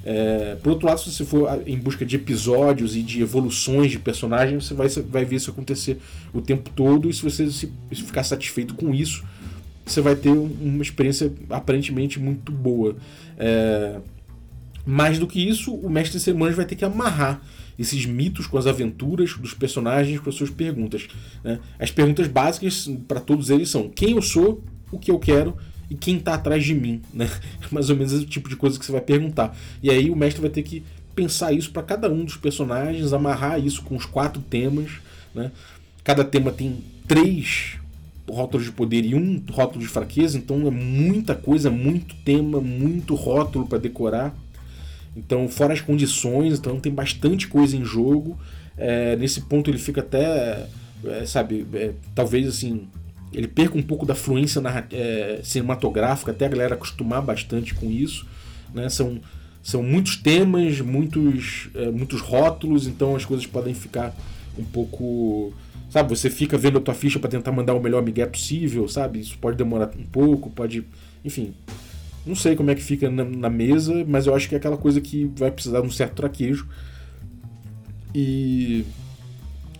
[0.03, 3.99] É, por outro lado, se você for em busca de episódios e de evoluções de
[3.99, 5.99] personagens, você vai, vai ver isso acontecer
[6.33, 7.09] o tempo todo.
[7.09, 9.23] E se você se, se ficar satisfeito com isso,
[9.85, 12.95] você vai ter uma experiência aparentemente muito boa.
[13.37, 13.97] É,
[14.85, 17.41] mais do que isso, o mestre cerimônias vai ter que amarrar
[17.77, 21.07] esses mitos com as aventuras dos personagens com as suas perguntas.
[21.43, 21.59] Né?
[21.79, 25.55] As perguntas básicas para todos eles são quem eu sou, o que eu quero
[25.89, 27.01] e quem está atrás de mim.
[27.13, 27.29] Né?
[27.71, 29.55] Mais ou menos esse tipo de coisa que você vai perguntar.
[29.81, 30.83] E aí o mestre vai ter que
[31.15, 34.91] pensar isso para cada um dos personagens, amarrar isso com os quatro temas.
[35.33, 35.51] Né?
[36.03, 37.77] Cada tema tem três
[38.29, 43.13] rótulos de poder e um rótulo de fraqueza, então é muita coisa, muito tema, muito
[43.15, 44.35] rótulo para decorar.
[45.15, 48.39] Então, fora as condições, então tem bastante coisa em jogo.
[48.77, 50.67] É, nesse ponto ele fica até,
[51.05, 52.87] é, sabe, é, talvez assim,
[53.33, 58.25] ele perca um pouco da fluência é, cinematográfica, até a galera acostumar bastante com isso.
[58.73, 58.89] Né?
[58.89, 59.19] São,
[59.61, 64.15] são muitos temas, muitos, é, muitos rótulos, então as coisas podem ficar
[64.57, 65.53] um pouco.
[65.89, 69.19] Sabe, você fica vendo a tua ficha para tentar mandar o melhor migué possível, sabe?
[69.19, 70.85] Isso pode demorar um pouco, pode.
[71.23, 71.53] Enfim,
[72.25, 74.77] não sei como é que fica na, na, mesa, mas eu acho que é aquela
[74.77, 76.67] coisa que vai precisar de um certo traquejo.
[78.13, 78.85] E,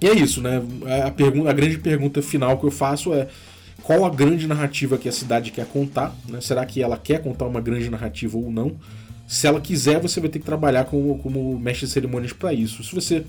[0.02, 0.62] e é isso, né?
[1.06, 3.28] A, pergunta, a grande pergunta final que eu faço é
[3.84, 6.16] qual a grande narrativa que a cidade quer contar?
[6.28, 6.42] Né?
[6.42, 8.76] Será que ela quer contar uma grande narrativa ou não?
[9.28, 12.84] Se ela quiser, você vai ter que trabalhar como, como mestre de cerimônias para isso.
[12.84, 13.24] Se você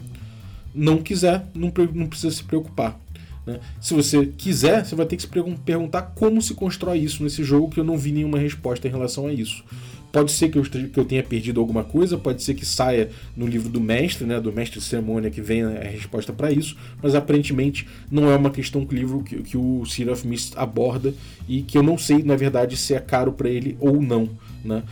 [0.74, 2.98] não quiser, não, não precisa se preocupar.
[3.46, 3.58] Né?
[3.80, 5.28] Se você quiser, você vai ter que se
[5.64, 9.26] perguntar como se constrói isso nesse jogo, que eu não vi nenhuma resposta em relação
[9.26, 9.64] a isso.
[10.12, 13.46] Pode ser que eu, que eu tenha perdido alguma coisa, pode ser que saia no
[13.46, 17.14] livro do mestre, né, do mestre de cerimônia, que venha a resposta para isso, mas
[17.14, 21.14] aparentemente não é uma questão que o livro que, que o City of Mist aborda
[21.48, 24.28] e que eu não sei, na verdade, se é caro para ele ou não.
[24.62, 24.82] Né?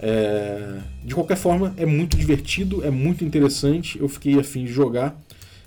[0.00, 0.80] É...
[1.02, 5.18] De qualquer forma, é muito divertido, é muito interessante, eu fiquei afim de jogar.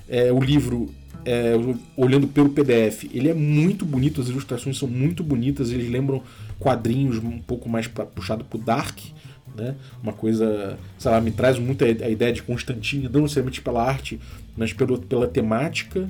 [0.08, 0.94] É, o livro
[1.26, 1.54] é,
[1.96, 6.24] olhando pelo PDF, ele é muito bonito, as ilustrações são muito bonitas, eles lembram
[6.60, 9.00] quadrinhos um pouco mais pra, puxado pro dark,
[9.56, 9.76] Né?
[10.02, 14.20] Uma coisa, sei lá, me traz muito a ideia de Constantine, não necessariamente pela arte,
[14.56, 16.08] mas pelo, pela temática.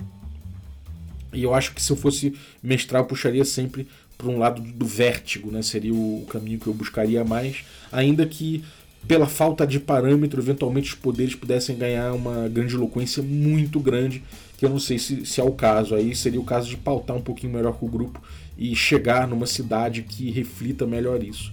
[1.33, 3.87] E eu acho que se eu fosse mestrar, eu puxaria sempre
[4.17, 5.61] para um lado do vértigo, né?
[5.61, 8.63] Seria o caminho que eu buscaria mais, ainda que
[9.07, 14.23] pela falta de parâmetro, eventualmente os poderes pudessem ganhar uma grande eloquência muito grande,
[14.61, 15.95] que eu não sei se, se é o caso.
[15.95, 18.21] Aí seria o caso de pautar um pouquinho melhor com o grupo
[18.55, 21.51] e chegar numa cidade que reflita melhor isso.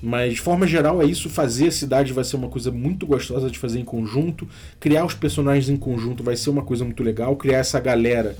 [0.00, 3.50] Mas de forma geral é isso, fazer a cidade vai ser uma coisa muito gostosa
[3.50, 4.46] de fazer em conjunto,
[4.78, 8.36] criar os personagens em conjunto vai ser uma coisa muito legal, criar essa galera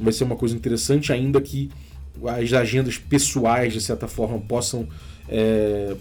[0.00, 1.70] vai ser uma coisa interessante, ainda que
[2.24, 4.88] as agendas pessoais, de certa forma, possam,
[5.28, 5.94] é,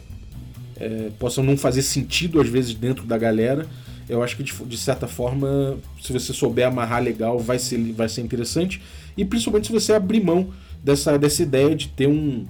[0.78, 3.68] é, possam não fazer sentido às vezes dentro da galera.
[4.10, 8.08] Eu acho que de, de, certa forma, se você souber amarrar legal, vai ser, vai
[8.08, 8.82] ser interessante.
[9.18, 10.54] E principalmente se você abrir mão
[10.84, 12.46] dessa, dessa ideia de ter um.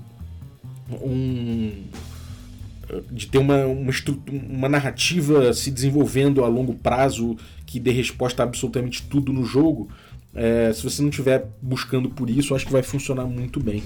[1.02, 1.72] um
[3.12, 3.92] de ter uma, uma,
[4.50, 7.36] uma narrativa se desenvolvendo a longo prazo
[7.66, 9.90] que dê resposta a absolutamente tudo no jogo.
[10.34, 13.84] É, se você não estiver buscando por isso, acho que vai funcionar muito bem.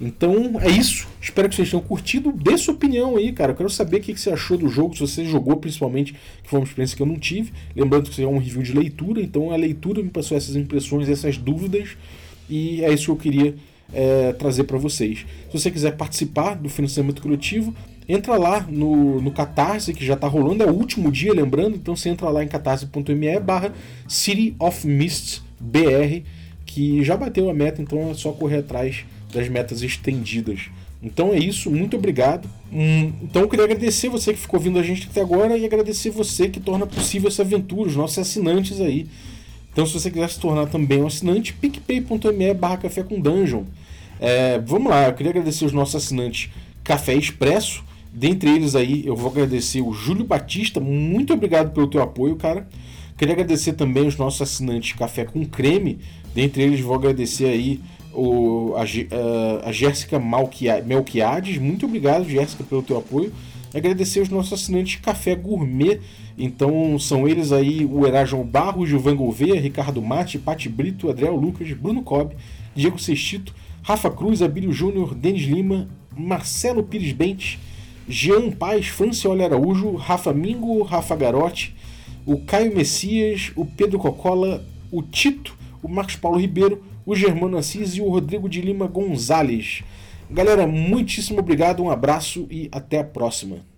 [0.00, 1.06] Então é isso.
[1.20, 2.32] Espero que vocês tenham curtido.
[2.32, 3.52] Dê sua opinião aí, cara.
[3.52, 4.94] Eu quero saber o que você achou do jogo.
[4.94, 7.52] Se você jogou, principalmente, que foi uma experiência que eu não tive.
[7.76, 11.08] Lembrando que isso é um review de leitura, então a leitura me passou essas impressões,
[11.08, 11.90] essas dúvidas.
[12.48, 13.54] E é isso que eu queria
[13.92, 15.26] é, trazer para vocês.
[15.50, 17.74] Se você quiser participar do financiamento coletivo,
[18.08, 21.76] entra lá no, no Catarse, que já está rolando, é o último dia, lembrando.
[21.76, 23.72] Então você entra lá em catarse.me barra
[24.08, 26.22] City of Mists BR,
[26.64, 30.68] que já bateu a meta, então é só correr atrás das metas estendidas.
[31.02, 32.48] Então é isso, muito obrigado.
[32.72, 36.10] Hum, então eu queria agradecer você que ficou ouvindo a gente até agora e agradecer
[36.10, 39.06] você que torna possível essa aventura, os nossos assinantes aí.
[39.72, 43.64] Então se você quiser se tornar também um assinante, picpay.me barra café com dungeon.
[44.20, 46.50] É, vamos lá, eu queria agradecer os nossos assinantes
[46.84, 47.82] Café Expresso.
[48.12, 50.80] Dentre eles aí, eu vou agradecer o Júlio Batista.
[50.80, 52.68] Muito obrigado pelo teu apoio, cara.
[53.16, 55.98] Queria agradecer também os nossos assinantes Café com Creme.
[56.34, 57.80] Dentre eles, vou agradecer aí
[58.12, 61.58] o, a, a, a Jéssica Melquiades.
[61.58, 63.32] Muito obrigado, Jéssica, pelo teu apoio.
[63.72, 66.00] Agradecer os nossos assinantes Café Gourmet.
[66.36, 71.70] Então são eles aí o Erajon Barro, Gilvan Gouveia, Ricardo Mate, Pati Brito, Adriel Lucas,
[71.72, 72.34] Bruno Cobb,
[72.74, 77.58] Diego Sextito, Rafa Cruz, Abílio Júnior, Denis Lima, Marcelo Pires Bentes,
[78.08, 81.74] Jean Paz, Francioli Araújo, Rafa Mingo, Rafa Garotti,
[82.26, 87.94] o Caio Messias, o Pedro Cocola, o Tito, o Marcos Paulo Ribeiro, o Germano Assis
[87.96, 89.82] e o Rodrigo de Lima Gonzalez.
[90.30, 93.69] Galera, muitíssimo obrigado, um abraço e até a próxima.